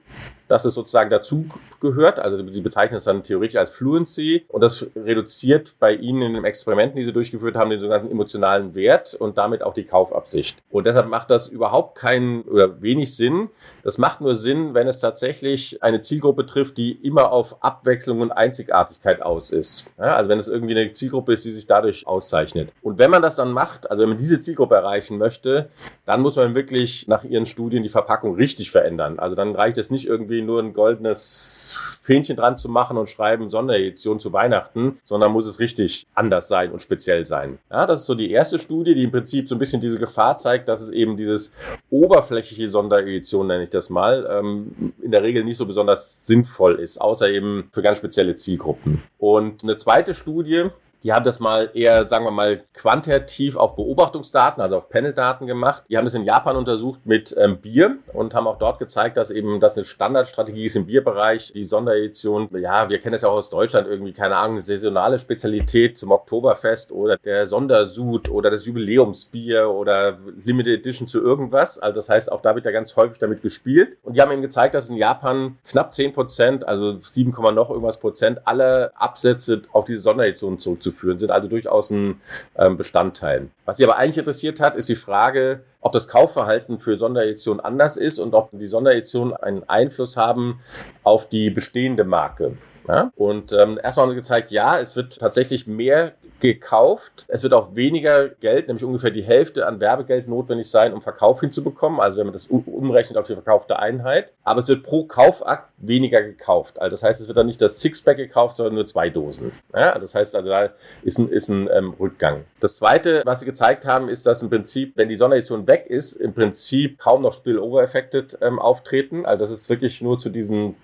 dass 0.53 0.67
es 0.67 0.75
sozusagen 0.75 1.09
dazu 1.09 1.47
gehört. 1.81 2.19
Also 2.19 2.47
sie 2.53 2.61
bezeichnen 2.61 2.99
es 2.99 3.05
dann 3.05 3.23
theoretisch 3.23 3.57
als 3.57 3.71
Fluency 3.71 4.45
und 4.49 4.61
das 4.61 4.87
reduziert 4.95 5.77
bei 5.79 5.95
ihnen 5.95 6.21
in 6.21 6.35
den 6.35 6.45
Experimenten, 6.45 6.95
die 6.95 7.05
sie 7.05 7.13
durchgeführt 7.15 7.57
haben, 7.57 7.71
den 7.71 7.81
sogenannten 7.81 8.11
emotionalen 8.11 8.75
Wert 8.75 9.15
und 9.15 9.39
damit 9.39 9.63
auch 9.63 9.73
die 9.73 9.85
Kaufabsicht. 9.85 10.59
Und 10.71 10.85
deshalb 10.85 11.09
macht 11.09 11.31
das 11.31 11.49
überhaupt 11.49 11.97
keinen 11.97 12.43
oder 12.43 12.83
wenig 12.83 13.17
Sinn. 13.17 13.49
Das 13.83 13.97
macht 13.97 14.21
nur 14.21 14.35
Sinn, 14.35 14.75
wenn 14.75 14.87
es 14.87 15.01
tatsächlich 15.01 15.83
eine 15.83 16.03
Zielgruppe 16.03 16.45
trifft, 16.45 16.77
die 16.77 16.93
immer 16.93 17.33
auf 17.33 17.65
Abwechslung 17.65 18.21
und 18.21 18.31
Einzigartigkeit 18.31 19.23
aus 19.23 19.53
ist. 19.53 19.87
Ja, 19.97 20.17
also 20.17 20.29
wenn 20.29 20.39
es 20.39 20.49
irgendwie 20.49 20.79
eine 20.79 20.93
Zielgruppe 20.93 21.33
ist, 21.33 21.47
die 21.47 21.53
sich 21.53 21.67
dadurch 21.67 22.07
auszeichnet. 22.07 22.73
Und 22.83 22.99
wenn 22.99 23.11
man 23.11 23.23
das 23.23 23.37
dann 23.37 23.53
macht, 23.53 23.91
also 23.91 24.03
wenn 24.03 24.11
man 24.11 24.19
diese 24.19 24.39
Zielgruppe 24.39 24.75
erreichen 24.75 25.17
möchte, 25.17 25.71
dann 26.05 26.21
muss 26.21 26.37
man 26.37 26.55
wirklich 26.55 27.09
nach 27.09 27.25
ihren 27.25 27.47
Studien 27.47 27.83
die 27.83 27.89
Verpackung 27.89 28.35
richtig 28.35 28.71
verändern. 28.71 29.19
Also 29.19 29.35
dann 29.35 29.55
reicht 29.55 29.79
es 29.79 29.91
nicht 29.91 30.07
irgendwie 30.07 30.42
nur 30.45 30.61
ein 30.61 30.73
goldenes 30.73 31.77
Fähnchen 32.03 32.37
dran 32.37 32.57
zu 32.57 32.69
machen 32.69 32.99
und 32.99 33.09
schreiben 33.09 33.49
Sonderedition 33.49 34.19
zu 34.19 34.33
Weihnachten, 34.33 34.99
sondern 35.05 35.33
muss 35.33 35.47
es 35.47 35.61
richtig 35.61 36.07
anders 36.15 36.49
sein 36.49 36.73
und 36.73 36.83
speziell 36.83 37.25
sein. 37.27 37.59
Ja, 37.71 37.87
das 37.87 38.01
ist 38.01 38.07
so 38.07 38.15
die 38.15 38.31
erste 38.31 38.59
Studie, 38.59 38.95
die 38.95 39.05
im 39.05 39.13
Prinzip 39.13 39.49
so 39.49 39.55
ein 39.55 39.59
bisschen 39.59 39.81
diese 39.81 39.99
Gefahr 39.99 40.37
zeigt, 40.37 40.69
dass 40.69 40.81
es 40.81 40.91
eben 40.91 41.17
dieses 41.17 41.53
oberflächliche 41.91 42.69
Sonderedition, 42.69 43.47
nenne 43.47 43.63
ich 43.63 43.71
das 43.71 43.89
mal, 43.89 44.29
ähm, 44.31 44.75
in 45.01 45.13
der 45.13 45.23
Regel 45.23 45.45
nicht 45.45 45.57
so 45.57 45.67
besonders 45.67 46.27
sinnvoll 46.27 46.81
ist, 46.81 47.01
außer 47.01 47.29
eben 47.29 47.69
für 47.73 47.83
ganz 47.83 47.99
spezielle 47.99 48.35
Zielgruppen. 48.35 49.03
Und 49.19 49.63
eine 49.63 49.77
zweite 49.77 50.15
Studie, 50.15 50.71
Die 51.03 51.13
haben 51.13 51.25
das 51.25 51.41
mal 51.41 51.71
eher, 51.75 52.07
sagen 52.07 52.25
wir 52.25 52.31
mal, 52.31 52.63
quantitativ 52.75 53.57
auf 53.57 53.75
Beobachtungsdaten, 53.75 54.63
also 54.63 54.77
auf 54.77 54.89
Paneldaten 54.89 55.47
gemacht. 55.47 55.85
Die 55.89 55.97
haben 55.97 56.05
das 56.05 56.15
in 56.15 56.23
Japan 56.23 56.57
untersucht 56.57 57.01
mit 57.05 57.35
ähm, 57.39 57.59
Bier 57.59 57.99
und 58.13 58.35
haben 58.35 58.47
auch 58.47 58.59
dort 58.59 58.79
gezeigt, 58.79 59.17
dass 59.17 59.31
eben 59.31 59.59
das 59.61 59.77
eine 59.77 59.85
Standardstrategie 59.85 60.65
ist 60.65 60.77
im 60.77 60.87
Bierbereich. 60.87 61.53
Die 61.53 61.65
Sonderedition, 61.65 62.49
ja, 62.57 62.89
wir 62.89 62.99
kennen 63.01 63.13
das 63.13 63.23
ja 63.23 63.29
auch 63.29 63.35
aus 63.35 63.51
Deutschland 63.51 63.89
irgendwie, 63.89 64.13
keine 64.13 64.37
Ahnung, 64.37 64.57
eine 64.57 64.63
saisonale 64.63 65.19
Spezialität 65.19 65.99
zum 65.99 66.13
Oktoberfest 66.13 66.93
oder 66.93 67.17
der 67.17 67.47
Sondersud 67.47 68.29
oder 68.29 68.51
das 68.51 68.67
Jubiläumsbier 68.67 69.71
oder 69.71 70.19
Limited 70.45 70.81
Edition 70.81 71.09
zu 71.09 71.21
irgendwas. 71.21 71.81
Also 71.81 71.97
das 71.97 72.09
heißt, 72.09 72.31
auch 72.31 72.43
da 72.43 72.55
wird 72.55 72.65
ja 72.65 72.71
ganz 72.71 72.95
häufig 72.97 73.19
damit 73.19 73.43
gespielt. 73.43 73.97
Und 74.03 74.17
die 74.17 74.23
haben 74.23 74.31
eben 74.31 74.43
gezeigt, 74.43 74.75
dass 74.75 74.89
in 74.89 74.97
Japan 74.97 75.59
knapp 75.69 75.93
10 75.93 76.13
Prozent, 76.13 76.69
also 76.69 76.99
7, 77.01 77.33
noch 77.55 77.71
irgendwas 77.71 77.99
Prozent 77.99 78.47
aller 78.47 78.93
Absätze 78.95 79.63
auf 79.73 79.85
diese 79.85 80.01
Sonderedition 80.01 80.59
zurückzuführen 80.61 80.92
sind, 80.93 81.31
also 81.31 81.49
durchaus 81.49 81.91
ein 81.91 82.21
ähm, 82.57 82.77
Bestandteil. 82.77 83.49
Was 83.65 83.79
sie 83.79 83.85
aber 83.85 83.97
eigentlich 83.97 84.19
interessiert 84.19 84.61
hat, 84.61 84.77
ist 84.77 84.89
die 84.89 84.95
Frage, 84.95 85.65
ob 85.81 85.93
das 85.93 86.09
Kaufverhalten 86.09 86.79
für 86.79 86.97
Sonderedition 86.97 87.61
anders 87.61 87.97
ist 87.97 88.19
und 88.19 88.35
ob 88.35 88.51
die 88.53 88.67
Sonderedition 88.67 89.35
einen 89.35 89.69
Einfluss 89.69 90.17
haben 90.17 90.61
auf 91.03 91.29
die 91.29 91.51
bestehende 91.51 92.05
Marke. 92.05 92.57
Ja? 92.89 93.13
Und 93.17 93.53
ähm, 93.53 93.79
erstmal 93.83 94.05
haben 94.05 94.11
sie 94.11 94.17
gezeigt, 94.17 94.51
ja, 94.51 94.79
es 94.79 94.97
wird 94.97 95.19
tatsächlich 95.19 95.67
mehr 95.67 96.13
gekauft. 96.41 97.25
Es 97.29 97.45
wird 97.45 97.53
auch 97.53 97.77
weniger 97.77 98.29
Geld, 98.29 98.67
nämlich 98.67 98.85
ungefähr 98.85 99.13
die 99.13 99.23
Hälfte 99.23 99.67
an 99.67 99.79
Werbegeld 99.79 100.27
notwendig 100.27 100.69
sein, 100.69 100.93
um 100.93 101.01
Verkauf 101.01 101.41
hinzubekommen. 101.41 102.01
Also 102.01 102.19
wenn 102.19 102.27
man 102.27 102.33
das 102.33 102.49
umrechnet 102.49 103.17
auf 103.17 103.29
die 103.29 103.35
verkaufte 103.35 103.79
Einheit. 103.79 104.33
Aber 104.43 104.61
es 104.61 104.69
wird 104.69 104.83
pro 104.83 105.05
Kaufakt 105.05 105.72
weniger 105.83 106.23
gekauft. 106.23 106.81
Also 106.81 106.93
das 106.93 107.03
heißt, 107.03 107.21
es 107.21 107.29
wird 107.29 107.37
dann 107.37 107.47
nicht 107.47 107.61
das 107.61 107.81
Sixpack 107.81 108.17
gekauft, 108.17 108.57
sondern 108.57 108.77
nur 108.77 108.87
zwei 108.87 109.11
Dosen. 109.11 109.53
Ja, 109.75 109.99
das 109.99 110.15
heißt 110.15 110.35
also, 110.35 110.49
da 110.49 110.71
ist 111.03 111.19
ein, 111.19 111.29
ist 111.29 111.49
ein 111.49 111.69
ähm, 111.73 111.95
Rückgang. 111.99 112.45
Das 112.61 112.77
zweite, 112.77 113.23
was 113.25 113.41
sie 113.41 113.47
gezeigt 113.47 113.85
haben, 113.85 114.09
ist, 114.09 114.25
dass 114.25 114.43
im 114.43 114.49
Prinzip, 114.49 114.97
wenn 114.97 115.09
die 115.09 115.17
Sonderedition 115.17 115.67
weg 115.67 115.87
ist, 115.89 116.15
im 116.15 116.33
Prinzip 116.33 116.99
kaum 116.99 117.23
noch 117.23 117.35
Spillover-Effekte 117.35 118.27
ähm, 118.41 118.59
auftreten. 118.59 119.27
Also 119.27 119.45
das 119.45 119.51
ist 119.51 119.69
wirklich 119.69 120.01
nur 120.01 120.19
zu 120.19 120.31
diesen 120.31 120.77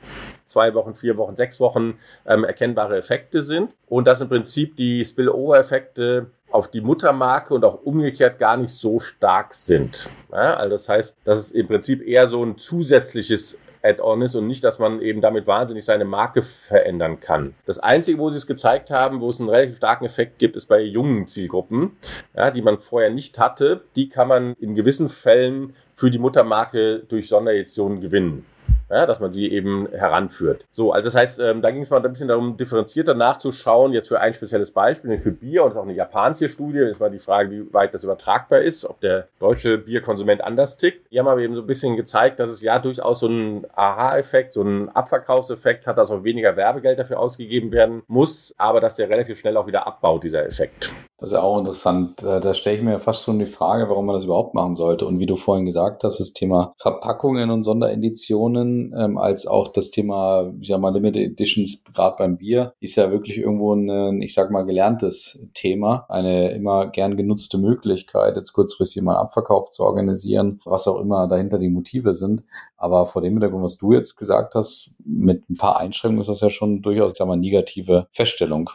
zwei 0.44 0.74
Wochen, 0.74 0.94
vier 0.94 1.16
Wochen, 1.16 1.36
sechs 1.36 1.60
Wochen 1.60 1.98
ähm, 2.26 2.44
erkennbare 2.44 2.96
Effekte 2.96 3.42
sind 3.42 3.74
und 3.86 4.06
dass 4.06 4.20
im 4.20 4.28
Prinzip 4.28 4.76
die 4.76 5.04
Spillover-Effekte 5.04 6.30
auf 6.50 6.70
die 6.70 6.80
Muttermarke 6.80 7.54
und 7.54 7.64
auch 7.64 7.82
umgekehrt 7.82 8.38
gar 8.38 8.56
nicht 8.56 8.72
so 8.72 9.00
stark 9.00 9.52
sind. 9.54 10.08
Ja, 10.32 10.54
also 10.54 10.70
das 10.70 10.88
heißt, 10.88 11.18
dass 11.24 11.38
es 11.38 11.52
im 11.52 11.66
Prinzip 11.66 12.06
eher 12.06 12.28
so 12.28 12.42
ein 12.42 12.56
zusätzliches 12.56 13.58
Add-on 13.82 14.22
ist 14.22 14.34
und 14.34 14.46
nicht, 14.46 14.64
dass 14.64 14.78
man 14.78 15.00
eben 15.00 15.20
damit 15.20 15.46
wahnsinnig 15.46 15.84
seine 15.84 16.04
Marke 16.04 16.42
verändern 16.42 17.20
kann. 17.20 17.54
Das 17.66 17.78
Einzige, 17.78 18.18
wo 18.18 18.30
sie 18.30 18.38
es 18.38 18.46
gezeigt 18.46 18.90
haben, 18.90 19.20
wo 19.20 19.28
es 19.28 19.40
einen 19.40 19.48
relativ 19.48 19.76
starken 19.76 20.04
Effekt 20.04 20.38
gibt, 20.38 20.56
ist 20.56 20.66
bei 20.66 20.80
jungen 20.80 21.26
Zielgruppen, 21.26 21.96
ja, 22.36 22.50
die 22.50 22.62
man 22.62 22.78
vorher 22.78 23.10
nicht 23.10 23.38
hatte. 23.38 23.82
Die 23.96 24.08
kann 24.08 24.28
man 24.28 24.54
in 24.60 24.74
gewissen 24.74 25.08
Fällen 25.08 25.74
für 25.94 26.10
die 26.10 26.18
Muttermarke 26.18 27.00
durch 27.08 27.28
Sondereditionen 27.28 28.00
gewinnen 28.00 28.44
ja, 28.90 29.06
dass 29.06 29.20
man 29.20 29.32
sie 29.32 29.50
eben 29.50 29.88
heranführt. 29.90 30.64
So, 30.72 30.92
also 30.92 31.06
das 31.06 31.14
heißt, 31.14 31.40
ähm, 31.40 31.62
da 31.62 31.70
ging 31.70 31.82
es 31.82 31.90
mal 31.90 32.04
ein 32.04 32.10
bisschen 32.10 32.28
darum, 32.28 32.56
differenzierter 32.56 33.14
nachzuschauen, 33.14 33.92
jetzt 33.92 34.08
für 34.08 34.20
ein 34.20 34.32
spezielles 34.32 34.70
Beispiel, 34.70 35.18
für 35.18 35.30
Bier 35.30 35.64
und 35.64 35.76
auch 35.76 35.82
eine 35.82 35.92
japanische 35.92 36.48
Studie, 36.48 36.78
ist 36.78 37.00
mal 37.00 37.10
die 37.10 37.18
Frage, 37.18 37.50
wie 37.50 37.72
weit 37.72 37.94
das 37.94 38.04
übertragbar 38.04 38.60
ist, 38.60 38.84
ob 38.84 39.00
der 39.00 39.28
deutsche 39.38 39.78
Bierkonsument 39.78 40.42
anders 40.42 40.76
tickt. 40.76 41.10
Die 41.12 41.18
haben 41.18 41.28
aber 41.28 41.40
eben 41.40 41.54
so 41.54 41.60
ein 41.60 41.66
bisschen 41.66 41.96
gezeigt, 41.96 42.40
dass 42.40 42.50
es 42.50 42.60
ja 42.62 42.78
durchaus 42.78 43.20
so 43.20 43.28
einen 43.28 43.66
Aha-Effekt, 43.74 44.54
so 44.54 44.62
einen 44.62 44.88
Abverkaufseffekt 44.88 45.86
hat, 45.86 45.98
dass 45.98 46.10
auch 46.10 46.24
weniger 46.24 46.56
Werbegeld 46.56 46.98
dafür 46.98 47.20
ausgegeben 47.20 47.72
werden 47.72 48.02
muss, 48.06 48.54
aber 48.56 48.80
dass 48.80 48.96
der 48.96 49.08
relativ 49.08 49.38
schnell 49.38 49.56
auch 49.56 49.66
wieder 49.66 49.86
abbaut, 49.86 50.24
dieser 50.24 50.46
Effekt. 50.46 50.92
Das 51.20 51.30
ist 51.30 51.34
ja 51.34 51.42
auch 51.42 51.58
interessant. 51.58 52.22
Da 52.22 52.54
stelle 52.54 52.76
ich 52.76 52.82
mir 52.84 53.00
fast 53.00 53.24
schon 53.24 53.40
die 53.40 53.46
Frage, 53.46 53.88
warum 53.88 54.06
man 54.06 54.14
das 54.14 54.22
überhaupt 54.22 54.54
machen 54.54 54.76
sollte. 54.76 55.04
Und 55.04 55.18
wie 55.18 55.26
du 55.26 55.34
vorhin 55.34 55.66
gesagt 55.66 56.04
hast, 56.04 56.20
das 56.20 56.32
Thema 56.32 56.74
Verpackungen 56.78 57.50
und 57.50 57.64
Sondereditionen, 57.64 58.94
ähm, 58.96 59.18
als 59.18 59.48
auch 59.48 59.72
das 59.72 59.90
Thema, 59.90 60.52
ich 60.60 60.68
sag 60.68 60.80
mal, 60.80 60.94
Limited 60.94 61.32
Editions, 61.32 61.82
gerade 61.92 62.14
beim 62.18 62.36
Bier, 62.36 62.72
ist 62.78 62.94
ja 62.94 63.10
wirklich 63.10 63.36
irgendwo 63.38 63.74
ein, 63.74 64.22
ich 64.22 64.32
sag 64.32 64.52
mal, 64.52 64.64
gelerntes 64.64 65.48
Thema. 65.54 66.06
Eine 66.08 66.52
immer 66.52 66.86
gern 66.86 67.16
genutzte 67.16 67.58
Möglichkeit, 67.58 68.36
jetzt 68.36 68.52
kurzfristig 68.52 69.02
mal 69.02 69.16
einen 69.16 69.22
Abverkauf 69.22 69.70
zu 69.70 69.82
organisieren, 69.82 70.60
was 70.64 70.86
auch 70.86 71.00
immer 71.00 71.26
dahinter 71.26 71.58
die 71.58 71.68
Motive 71.68 72.14
sind. 72.14 72.44
Aber 72.76 73.06
vor 73.06 73.22
dem 73.22 73.32
Hintergrund, 73.32 73.64
was 73.64 73.76
du 73.76 73.92
jetzt 73.92 74.16
gesagt 74.16 74.54
hast, 74.54 74.94
mit 75.04 75.50
ein 75.50 75.56
paar 75.56 75.80
Einschränkungen 75.80 76.20
ist 76.20 76.28
das 76.28 76.42
ja 76.42 76.50
schon 76.50 76.80
durchaus, 76.80 77.12
ich 77.12 77.18
sag 77.18 77.26
mal, 77.26 77.36
negative 77.36 78.06
Feststellung. 78.12 78.70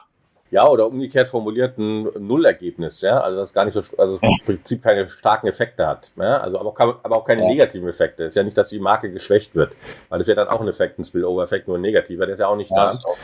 Ja, 0.54 0.70
oder 0.70 0.86
umgekehrt 0.86 1.30
formuliert 1.30 1.80
ein 1.80 2.04
Nullergebnis, 2.20 3.02
ja, 3.02 3.20
also 3.20 3.40
das 3.40 3.56
gar 3.56 3.66
nicht 3.66 3.74
so, 3.74 3.82
also 3.98 4.20
im 4.22 4.38
Prinzip 4.46 4.84
keine 4.84 5.08
starken 5.08 5.48
Effekte 5.48 5.88
hat, 5.88 6.12
ja, 6.16 6.38
also 6.38 6.60
aber 6.60 6.70
auch, 6.70 6.80
aber 6.80 7.16
auch 7.16 7.26
keine 7.26 7.42
ja. 7.42 7.48
negativen 7.48 7.90
Effekte. 7.90 8.26
Ist 8.26 8.36
ja 8.36 8.44
nicht, 8.44 8.56
dass 8.56 8.70
die 8.70 8.78
Marke 8.78 9.12
geschwächt 9.12 9.56
wird, 9.56 9.76
weil 10.10 10.20
das 10.20 10.28
wäre 10.28 10.36
dann 10.36 10.50
auch 10.50 10.62
ein 10.62 10.68
Effekt, 10.68 11.00
ein 11.00 11.06
Spillover-Effekt, 11.06 11.68
nur 11.68 11.80
ein 11.80 11.82
negativer, 11.82 12.28
der 12.28 12.34
ist 12.34 12.40
ja 12.40 12.50
auch 12.50 12.56
nicht 12.56 12.70
ja, 12.70 12.88
da. 12.88 12.94
Auch 12.94 13.18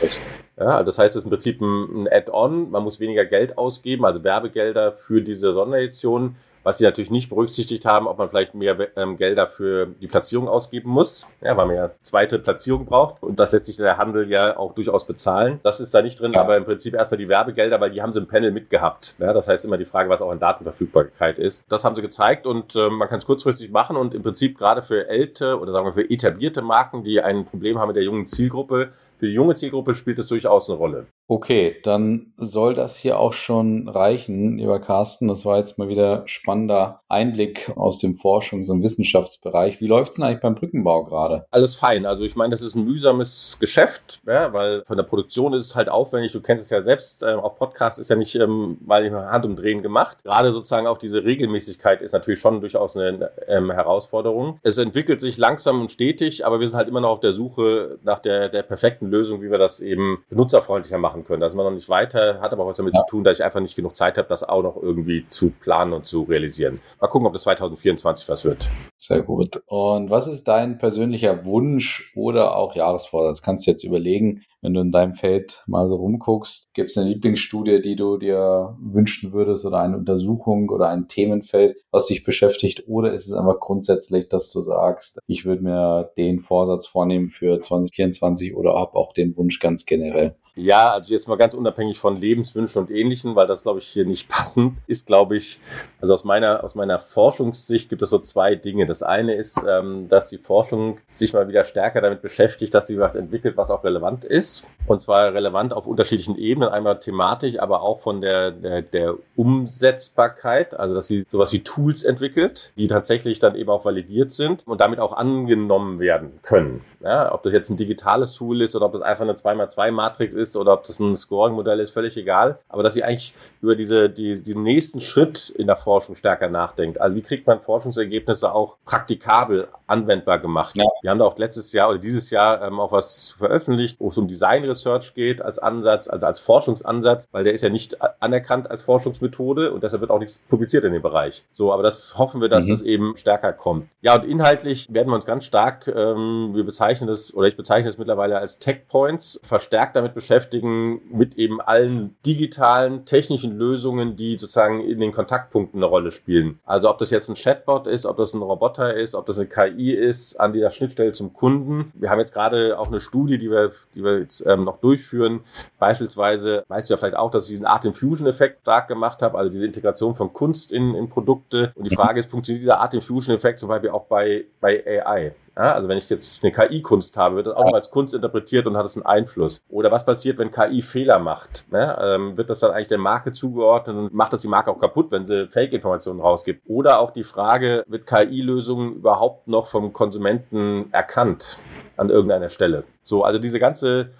ja, 0.58 0.64
also 0.64 0.84
das 0.86 0.98
heißt, 0.98 1.14
es 1.14 1.20
ist 1.20 1.22
im 1.22 1.30
Prinzip 1.30 1.60
ein, 1.60 2.02
ein 2.02 2.08
Add-on, 2.10 2.68
man 2.72 2.82
muss 2.82 2.98
weniger 2.98 3.24
Geld 3.24 3.56
ausgeben, 3.56 4.04
also 4.04 4.24
Werbegelder 4.24 4.90
für 4.90 5.22
diese 5.22 5.52
Sonderedition 5.52 6.34
was 6.62 6.78
sie 6.78 6.84
natürlich 6.84 7.10
nicht 7.10 7.28
berücksichtigt 7.28 7.84
haben, 7.84 8.06
ob 8.06 8.18
man 8.18 8.28
vielleicht 8.28 8.54
mehr 8.54 8.76
ähm, 8.96 9.16
Gelder 9.16 9.46
für 9.46 9.86
die 9.86 10.06
Platzierung 10.06 10.48
ausgeben 10.48 10.90
muss, 10.90 11.26
ja, 11.40 11.56
weil 11.56 11.66
man 11.66 11.76
ja 11.76 11.90
zweite 12.02 12.38
Platzierung 12.38 12.86
braucht. 12.86 13.22
Und 13.22 13.40
das 13.40 13.52
lässt 13.52 13.66
sich 13.66 13.76
der 13.76 13.98
Handel 13.98 14.30
ja 14.30 14.56
auch 14.56 14.74
durchaus 14.74 15.06
bezahlen. 15.06 15.60
Das 15.62 15.80
ist 15.80 15.94
da 15.94 16.02
nicht 16.02 16.20
drin, 16.20 16.32
ja. 16.32 16.40
aber 16.40 16.56
im 16.56 16.64
Prinzip 16.64 16.94
erstmal 16.94 17.18
die 17.18 17.28
Werbegelder, 17.28 17.80
weil 17.80 17.90
die 17.90 18.02
haben 18.02 18.12
sie 18.12 18.20
im 18.20 18.28
Panel 18.28 18.50
mitgehabt. 18.50 19.14
Ja, 19.18 19.32
das 19.32 19.48
heißt 19.48 19.64
immer 19.64 19.78
die 19.78 19.84
Frage, 19.84 20.08
was 20.08 20.22
auch 20.22 20.30
an 20.30 20.40
Datenverfügbarkeit 20.40 21.38
ist. 21.38 21.64
Das 21.68 21.84
haben 21.84 21.96
sie 21.96 22.02
gezeigt 22.02 22.46
und 22.46 22.76
äh, 22.76 22.90
man 22.90 23.08
kann 23.08 23.18
es 23.18 23.26
kurzfristig 23.26 23.70
machen 23.70 23.96
und 23.96 24.14
im 24.14 24.22
Prinzip 24.22 24.58
gerade 24.58 24.82
für 24.82 25.08
ältere 25.08 25.58
oder 25.58 25.72
sagen 25.72 25.86
wir 25.86 25.92
für 25.92 26.08
etablierte 26.08 26.62
Marken, 26.62 27.04
die 27.04 27.20
ein 27.20 27.44
Problem 27.44 27.78
haben 27.78 27.88
mit 27.88 27.96
der 27.96 28.04
jungen 28.04 28.26
Zielgruppe, 28.26 28.92
für 29.18 29.26
die 29.26 29.34
junge 29.34 29.54
Zielgruppe 29.54 29.94
spielt 29.94 30.18
es 30.18 30.28
durchaus 30.28 30.70
eine 30.70 30.78
Rolle. 30.78 31.06
Okay, 31.30 31.76
dann 31.84 32.32
soll 32.34 32.74
das 32.74 32.96
hier 32.96 33.20
auch 33.20 33.32
schon 33.32 33.88
reichen, 33.88 34.58
lieber 34.58 34.80
Carsten. 34.80 35.28
Das 35.28 35.44
war 35.44 35.58
jetzt 35.58 35.78
mal 35.78 35.88
wieder 35.88 36.24
spannender 36.26 37.02
Einblick 37.08 37.70
aus 37.76 38.00
dem 38.00 38.16
Forschungs- 38.16 38.68
und 38.68 38.82
Wissenschaftsbereich. 38.82 39.80
Wie 39.80 39.86
läuft 39.86 40.10
es 40.10 40.16
denn 40.16 40.24
eigentlich 40.24 40.40
beim 40.40 40.56
Brückenbau 40.56 41.04
gerade? 41.04 41.46
Alles 41.52 41.76
fein. 41.76 42.04
Also 42.04 42.24
ich 42.24 42.34
meine, 42.34 42.50
das 42.50 42.62
ist 42.62 42.74
ein 42.74 42.84
mühsames 42.84 43.58
Geschäft, 43.60 44.20
ja, 44.26 44.52
weil 44.52 44.82
von 44.84 44.96
der 44.96 45.04
Produktion 45.04 45.52
ist 45.52 45.66
es 45.66 45.76
halt 45.76 45.88
aufwendig. 45.88 46.32
Du 46.32 46.40
kennst 46.40 46.64
es 46.64 46.70
ja 46.70 46.82
selbst. 46.82 47.22
Äh, 47.22 47.34
auch 47.34 47.54
Podcast 47.54 48.00
ist 48.00 48.10
ja 48.10 48.16
nicht 48.16 48.34
ähm, 48.34 48.78
mal 48.84 49.08
Handumdrehen 49.30 49.82
gemacht. 49.82 50.24
Gerade 50.24 50.50
sozusagen 50.50 50.88
auch 50.88 50.98
diese 50.98 51.22
Regelmäßigkeit 51.22 52.02
ist 52.02 52.10
natürlich 52.10 52.40
schon 52.40 52.60
durchaus 52.60 52.96
eine 52.96 53.30
ähm, 53.46 53.70
Herausforderung. 53.70 54.58
Es 54.64 54.78
entwickelt 54.78 55.20
sich 55.20 55.38
langsam 55.38 55.82
und 55.82 55.92
stetig, 55.92 56.44
aber 56.44 56.58
wir 56.58 56.66
sind 56.66 56.76
halt 56.76 56.88
immer 56.88 57.00
noch 57.00 57.10
auf 57.10 57.20
der 57.20 57.34
Suche 57.34 58.00
nach 58.02 58.18
der, 58.18 58.48
der 58.48 58.64
perfekten 58.64 59.06
Lösung, 59.06 59.42
wie 59.42 59.50
wir 59.52 59.58
das 59.58 59.78
eben 59.78 60.24
benutzerfreundlicher 60.28 60.98
machen 60.98 61.19
machen 61.20 61.24
können. 61.24 61.40
Da 61.40 61.48
sind 61.48 61.58
wir 61.58 61.64
noch 61.64 61.70
nicht 61.70 61.88
weiter, 61.88 62.40
hat 62.40 62.52
aber 62.52 62.64
auch 62.64 62.68
was 62.68 62.76
damit 62.76 62.94
ja. 62.94 63.00
zu 63.00 63.06
tun, 63.06 63.24
dass 63.24 63.38
ich 63.38 63.44
einfach 63.44 63.60
nicht 63.60 63.76
genug 63.76 63.96
Zeit 63.96 64.18
habe, 64.18 64.28
das 64.28 64.42
auch 64.42 64.62
noch 64.62 64.76
irgendwie 64.80 65.26
zu 65.28 65.50
planen 65.50 65.92
und 65.92 66.06
zu 66.06 66.22
realisieren. 66.22 66.80
Mal 67.00 67.08
gucken, 67.08 67.26
ob 67.26 67.32
das 67.32 67.42
2024 67.42 68.28
was 68.28 68.44
wird. 68.44 68.68
Sehr 68.96 69.22
gut. 69.22 69.62
Und 69.66 70.10
was 70.10 70.26
ist 70.26 70.44
dein 70.44 70.78
persönlicher 70.78 71.44
Wunsch 71.44 72.12
oder 72.16 72.56
auch 72.56 72.74
Jahresvorsatz? 72.74 73.42
Kannst 73.42 73.66
du 73.66 73.70
jetzt 73.70 73.84
überlegen, 73.84 74.42
wenn 74.62 74.74
du 74.74 74.80
in 74.80 74.92
deinem 74.92 75.14
Feld 75.14 75.62
mal 75.66 75.88
so 75.88 75.96
rumguckst, 75.96 76.74
gibt 76.74 76.90
es 76.90 76.98
eine 76.98 77.08
Lieblingsstudie, 77.08 77.80
die 77.80 77.96
du 77.96 78.18
dir 78.18 78.76
wünschen 78.78 79.32
würdest 79.32 79.64
oder 79.64 79.80
eine 79.80 79.96
Untersuchung 79.96 80.68
oder 80.68 80.90
ein 80.90 81.08
Themenfeld, 81.08 81.76
was 81.90 82.06
dich 82.06 82.24
beschäftigt? 82.24 82.84
Oder 82.86 83.12
ist 83.14 83.26
es 83.26 83.32
einfach 83.32 83.58
grundsätzlich, 83.58 84.28
dass 84.28 84.52
du 84.52 84.60
sagst, 84.60 85.18
ich 85.26 85.46
würde 85.46 85.62
mir 85.62 86.10
den 86.18 86.40
Vorsatz 86.40 86.86
vornehmen 86.86 87.30
für 87.30 87.58
2024 87.58 88.54
oder 88.54 88.74
habe 88.74 88.96
auch 88.96 89.14
den 89.14 89.34
Wunsch 89.36 89.60
ganz 89.60 89.86
generell? 89.86 90.36
Ja, 90.56 90.90
also 90.90 91.12
jetzt 91.12 91.28
mal 91.28 91.36
ganz 91.36 91.54
unabhängig 91.54 91.98
von 91.98 92.16
Lebenswünschen 92.16 92.82
und 92.82 92.90
Ähnlichem, 92.90 93.36
weil 93.36 93.46
das, 93.46 93.62
glaube 93.62 93.78
ich, 93.78 93.86
hier 93.86 94.04
nicht 94.04 94.28
passend 94.28 94.78
ist, 94.86 95.06
glaube 95.06 95.36
ich, 95.36 95.60
also 96.00 96.14
aus 96.14 96.24
meiner, 96.24 96.64
aus 96.64 96.74
meiner 96.74 96.98
Forschungssicht 96.98 97.88
gibt 97.88 98.02
es 98.02 98.10
so 98.10 98.18
zwei 98.18 98.54
Dinge. 98.54 98.86
Das 98.86 99.02
eine 99.02 99.34
ist, 99.34 99.60
ähm, 99.66 100.08
dass 100.08 100.28
die 100.28 100.38
Forschung 100.38 100.98
sich 101.08 101.32
mal 101.32 101.48
wieder 101.48 101.64
stärker 101.64 102.00
damit 102.00 102.22
beschäftigt, 102.22 102.74
dass 102.74 102.86
sie 102.86 102.98
was 102.98 103.14
entwickelt, 103.14 103.56
was 103.56 103.70
auch 103.70 103.84
relevant 103.84 104.24
ist. 104.24 104.66
Und 104.86 105.00
zwar 105.00 105.32
relevant 105.32 105.72
auf 105.72 105.86
unterschiedlichen 105.86 106.36
Ebenen, 106.36 106.68
einmal 106.68 106.98
thematisch, 106.98 107.58
aber 107.58 107.82
auch 107.82 108.00
von 108.00 108.20
der, 108.20 108.50
der, 108.50 108.82
der 108.82 109.14
Umsetzbarkeit, 109.36 110.78
also 110.78 110.94
dass 110.94 111.06
sie 111.06 111.24
sowas 111.28 111.52
wie 111.52 111.62
Tools 111.62 112.02
entwickelt, 112.02 112.72
die 112.76 112.88
tatsächlich 112.88 113.38
dann 113.38 113.54
eben 113.54 113.70
auch 113.70 113.84
validiert 113.84 114.32
sind 114.32 114.66
und 114.66 114.80
damit 114.80 114.98
auch 114.98 115.12
angenommen 115.12 116.00
werden 116.00 116.40
können. 116.42 116.84
Ja, 117.02 117.32
ob 117.32 117.42
das 117.42 117.52
jetzt 117.52 117.70
ein 117.70 117.76
digitales 117.76 118.34
Tool 118.34 118.60
ist 118.62 118.76
oder 118.76 118.86
ob 118.86 118.92
das 118.92 119.02
einfach 119.02 119.24
eine 119.24 119.32
2x2-Matrix 119.32 120.34
ist 120.34 120.56
oder 120.56 120.74
ob 120.74 120.84
das 120.84 121.00
ein 121.00 121.16
Scoring-Modell 121.16 121.80
ist, 121.80 121.90
völlig 121.90 122.16
egal. 122.16 122.58
Aber 122.68 122.82
dass 122.82 122.94
sie 122.94 123.02
eigentlich 123.02 123.34
über 123.62 123.74
diese, 123.74 124.10
die, 124.10 124.42
diesen 124.42 124.62
nächsten 124.62 125.00
Schritt 125.00 125.50
in 125.50 125.66
der 125.66 125.76
Forschung 125.76 126.14
stärker 126.14 126.48
nachdenkt. 126.48 127.00
Also 127.00 127.16
wie 127.16 127.22
kriegt 127.22 127.46
man 127.46 127.60
Forschungsergebnisse 127.60 128.52
auch 128.54 128.76
praktikabel 128.84 129.68
anwendbar 129.86 130.38
gemacht? 130.38 130.76
Ja. 130.76 130.84
Wir 131.02 131.10
haben 131.10 131.18
da 131.18 131.24
auch 131.24 131.38
letztes 131.38 131.72
Jahr 131.72 131.88
oder 131.88 131.98
dieses 131.98 132.30
Jahr 132.30 132.62
ähm, 132.62 132.78
auch 132.78 132.92
was 132.92 133.30
veröffentlicht, 133.30 133.98
wo 133.98 134.08
es 134.08 134.18
um 134.18 134.28
Design 134.28 134.64
Research 134.64 135.14
geht 135.14 135.40
als 135.40 135.58
Ansatz, 135.58 136.08
also 136.08 136.26
als 136.26 136.38
Forschungsansatz, 136.40 137.28
weil 137.32 137.44
der 137.44 137.54
ist 137.54 137.62
ja 137.62 137.70
nicht 137.70 137.96
anerkannt 138.20 138.70
als 138.70 138.82
Forschungsmethode 138.82 139.72
und 139.72 139.82
deshalb 139.82 140.02
wird 140.02 140.10
auch 140.10 140.18
nichts 140.18 140.42
publiziert 140.50 140.84
in 140.84 140.92
dem 140.92 141.02
Bereich. 141.02 141.44
So, 141.52 141.72
aber 141.72 141.82
das 141.82 142.18
hoffen 142.18 142.42
wir, 142.42 142.48
dass 142.48 142.66
mhm. 142.66 142.70
das 142.70 142.82
eben 142.82 143.16
stärker 143.16 143.52
kommt. 143.52 143.88
Ja, 144.02 144.16
und 144.16 144.24
inhaltlich 144.24 144.92
werden 144.92 145.08
wir 145.08 145.14
uns 145.14 145.24
ganz 145.24 145.44
stark, 145.44 145.88
ähm, 145.88 146.50
wir 146.52 146.64
bezeichnen 146.64 146.89
das, 146.98 147.32
oder 147.34 147.48
ich 147.48 147.56
bezeichne 147.56 147.88
es 147.88 147.98
mittlerweile 147.98 148.38
als 148.38 148.58
Tech 148.58 148.88
Points, 148.88 149.40
verstärkt 149.42 149.96
damit 149.96 150.14
beschäftigen, 150.14 151.00
mit 151.10 151.36
eben 151.36 151.60
allen 151.60 152.16
digitalen, 152.26 153.04
technischen 153.04 153.56
Lösungen, 153.56 154.16
die 154.16 154.38
sozusagen 154.38 154.80
in 154.80 155.00
den 155.00 155.12
Kontaktpunkten 155.12 155.78
eine 155.78 155.86
Rolle 155.86 156.10
spielen. 156.10 156.58
Also 156.64 156.90
ob 156.90 156.98
das 156.98 157.10
jetzt 157.10 157.28
ein 157.28 157.36
Chatbot 157.36 157.86
ist, 157.86 158.06
ob 158.06 158.16
das 158.16 158.34
ein 158.34 158.42
Roboter 158.42 158.94
ist, 158.94 159.14
ob 159.14 159.26
das 159.26 159.38
eine 159.38 159.48
KI 159.48 159.92
ist, 159.92 160.38
an 160.40 160.52
dieser 160.52 160.70
Schnittstelle 160.70 161.12
zum 161.12 161.32
Kunden. 161.32 161.92
Wir 161.94 162.10
haben 162.10 162.18
jetzt 162.18 162.34
gerade 162.34 162.78
auch 162.78 162.88
eine 162.88 163.00
Studie, 163.00 163.38
die 163.38 163.50
wir, 163.50 163.72
die 163.94 164.02
wir 164.02 164.18
jetzt 164.18 164.44
ähm, 164.46 164.64
noch 164.64 164.78
durchführen. 164.78 165.40
Beispielsweise, 165.78 166.64
weißt 166.68 166.90
du 166.90 166.94
ja 166.94 166.98
vielleicht 166.98 167.16
auch, 167.16 167.30
dass 167.30 167.44
ich 167.44 167.50
diesen 167.50 167.66
Art 167.66 167.84
Infusion-Effekt 167.84 168.62
stark 168.62 168.88
gemacht 168.88 169.22
habe, 169.22 169.38
also 169.38 169.50
diese 169.50 169.66
Integration 169.66 170.14
von 170.14 170.32
Kunst 170.32 170.72
in, 170.72 170.94
in 170.94 171.08
Produkte. 171.08 171.72
Und 171.74 171.90
die 171.90 171.94
Frage 171.94 172.20
ist, 172.20 172.30
funktioniert 172.30 172.62
dieser 172.62 172.80
Art 172.80 172.94
Infusion-Effekt 172.94 173.58
zum 173.58 173.68
Beispiel 173.68 173.90
auch 173.90 174.04
bei, 174.06 174.44
bei 174.60 174.82
AI? 174.86 175.32
Ja, 175.56 175.74
also 175.74 175.88
wenn 175.88 175.98
ich 175.98 176.08
jetzt 176.08 176.42
eine 176.44 176.52
KI-Kunst 176.52 177.16
habe, 177.16 177.36
wird 177.36 177.46
das 177.46 177.54
auch 177.54 177.64
noch 177.64 177.74
als 177.74 177.90
Kunst 177.90 178.14
interpretiert 178.14 178.66
und 178.66 178.76
hat 178.76 178.86
es 178.86 178.96
einen 178.96 179.06
Einfluss. 179.06 179.62
Oder 179.68 179.90
was 179.90 180.06
passiert, 180.06 180.38
wenn 180.38 180.50
KI 180.50 180.80
Fehler 180.80 181.18
macht? 181.18 181.64
Ne? 181.70 181.98
Ähm, 182.00 182.36
wird 182.36 182.50
das 182.50 182.60
dann 182.60 182.70
eigentlich 182.70 182.88
der 182.88 182.98
Marke 182.98 183.32
zugeordnet 183.32 183.96
und 183.96 184.14
macht 184.14 184.32
das 184.32 184.42
die 184.42 184.48
Marke 184.48 184.70
auch 184.70 184.78
kaputt, 184.78 185.10
wenn 185.10 185.26
sie 185.26 185.48
Fake-Informationen 185.48 186.20
rausgibt? 186.20 186.62
Oder 186.66 187.00
auch 187.00 187.10
die 187.10 187.24
Frage, 187.24 187.84
wird 187.88 188.06
KI-Lösungen 188.06 188.94
überhaupt 188.94 189.48
noch 189.48 189.66
vom 189.66 189.92
Konsumenten 189.92 190.88
erkannt 190.92 191.58
an 191.96 192.10
irgendeiner 192.10 192.48
Stelle? 192.48 192.84
So, 193.02 193.24
also 193.24 193.38
diese 193.38 193.58
ganze 193.58 194.10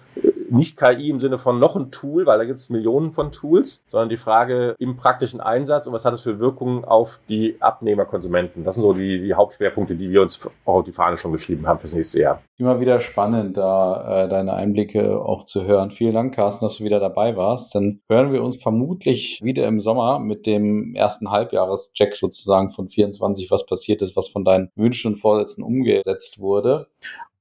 nicht 0.51 0.77
KI 0.77 1.09
im 1.09 1.19
Sinne 1.19 1.37
von 1.37 1.59
noch 1.59 1.75
ein 1.75 1.91
Tool, 1.91 2.25
weil 2.25 2.37
da 2.37 2.45
gibt 2.45 2.59
es 2.59 2.69
Millionen 2.69 3.13
von 3.13 3.31
Tools, 3.31 3.83
sondern 3.87 4.09
die 4.09 4.17
Frage 4.17 4.75
im 4.79 4.97
praktischen 4.97 5.39
Einsatz 5.39 5.87
und 5.87 5.93
was 5.93 6.05
hat 6.05 6.13
es 6.13 6.21
für 6.21 6.39
Wirkungen 6.39 6.83
auf 6.83 7.19
die 7.29 7.55
Abnehmerkonsumenten. 7.61 8.63
Das 8.63 8.75
sind 8.75 8.83
so 8.83 8.93
die, 8.93 9.21
die 9.21 9.33
Hauptschwerpunkte, 9.33 9.95
die 9.95 10.11
wir 10.11 10.21
uns 10.21 10.39
auch 10.65 10.75
auf 10.75 10.83
die 10.83 10.91
Fahne 10.91 11.17
schon 11.17 11.31
geschrieben 11.31 11.67
haben 11.67 11.79
fürs 11.79 11.95
nächste 11.95 12.19
Jahr. 12.19 12.41
Immer 12.57 12.79
wieder 12.79 12.99
spannend, 12.99 13.57
da 13.57 14.25
äh, 14.25 14.29
deine 14.29 14.53
Einblicke 14.53 15.19
auch 15.19 15.45
zu 15.45 15.63
hören. 15.63 15.91
Vielen 15.91 16.13
Dank, 16.13 16.35
Carsten, 16.35 16.65
dass 16.65 16.77
du 16.77 16.83
wieder 16.83 16.99
dabei 16.99 17.35
warst. 17.35 17.73
Dann 17.73 18.01
hören 18.09 18.33
wir 18.33 18.43
uns 18.43 18.57
vermutlich 18.57 19.39
wieder 19.41 19.67
im 19.67 19.79
Sommer 19.79 20.19
mit 20.19 20.45
dem 20.45 20.93
ersten 20.95 21.31
Halbjahrescheck 21.31 22.15
sozusagen 22.15 22.71
von 22.71 22.89
24, 22.89 23.49
was 23.49 23.65
passiert 23.65 24.01
ist, 24.01 24.15
was 24.15 24.27
von 24.27 24.43
deinen 24.43 24.69
Wünschen 24.75 25.13
und 25.13 25.19
Vorsätzen 25.19 25.63
umgesetzt 25.63 26.39
wurde. 26.39 26.87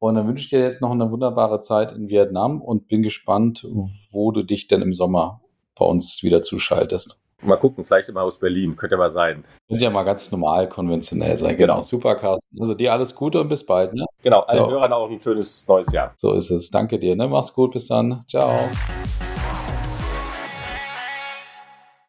Und 0.01 0.15
dann 0.15 0.27
wünsche 0.27 0.43
ich 0.43 0.49
dir 0.49 0.61
jetzt 0.61 0.81
noch 0.81 0.91
eine 0.91 1.11
wunderbare 1.11 1.61
Zeit 1.61 1.93
in 1.93 2.09
Vietnam 2.09 2.63
und 2.63 2.89
bin 2.89 3.03
gespannt, 3.03 3.67
wo 4.11 4.33
du 4.33 4.43
dich 4.43 4.67
denn 4.67 4.81
im 4.81 4.95
Sommer 4.95 5.43
bei 5.79 5.85
uns 5.85 6.23
wieder 6.23 6.43
zuschaltest. 6.43 7.27
Mal 7.43 7.57
gucken, 7.57 7.85
vielleicht 7.85 8.09
immer 8.09 8.23
aus 8.23 8.39
Berlin, 8.39 8.77
könnte 8.77 8.97
mal 8.97 9.11
sein. 9.11 9.45
Könnte 9.69 9.85
ja 9.85 9.91
mal 9.91 10.03
ganz 10.03 10.31
normal 10.31 10.69
konventionell 10.69 11.39
sein. 11.39 11.57
Genau, 11.57 11.75
genau. 11.75 11.83
super, 11.83 12.17
Carsten. 12.17 12.61
Also 12.61 12.75
dir 12.75 12.93
alles 12.93 13.15
Gute 13.15 13.41
und 13.41 13.49
bis 13.49 13.65
bald. 13.65 13.95
Ne? 13.95 14.05
Genau, 14.23 14.41
allen 14.41 14.65
so. 14.65 14.71
Hörern 14.71 14.93
auch 14.93 15.11
ein 15.11 15.21
schönes 15.21 15.67
neues 15.67 15.91
Jahr. 15.93 16.13
So 16.17 16.33
ist 16.33 16.51
es. 16.51 16.71
Danke 16.71 16.99
dir. 16.99 17.17
Ne? 17.17 17.29
Mach's 17.29 17.55
gut, 17.55 17.73
bis 17.73 17.87
dann. 17.87 18.25
Ciao. 18.29 18.69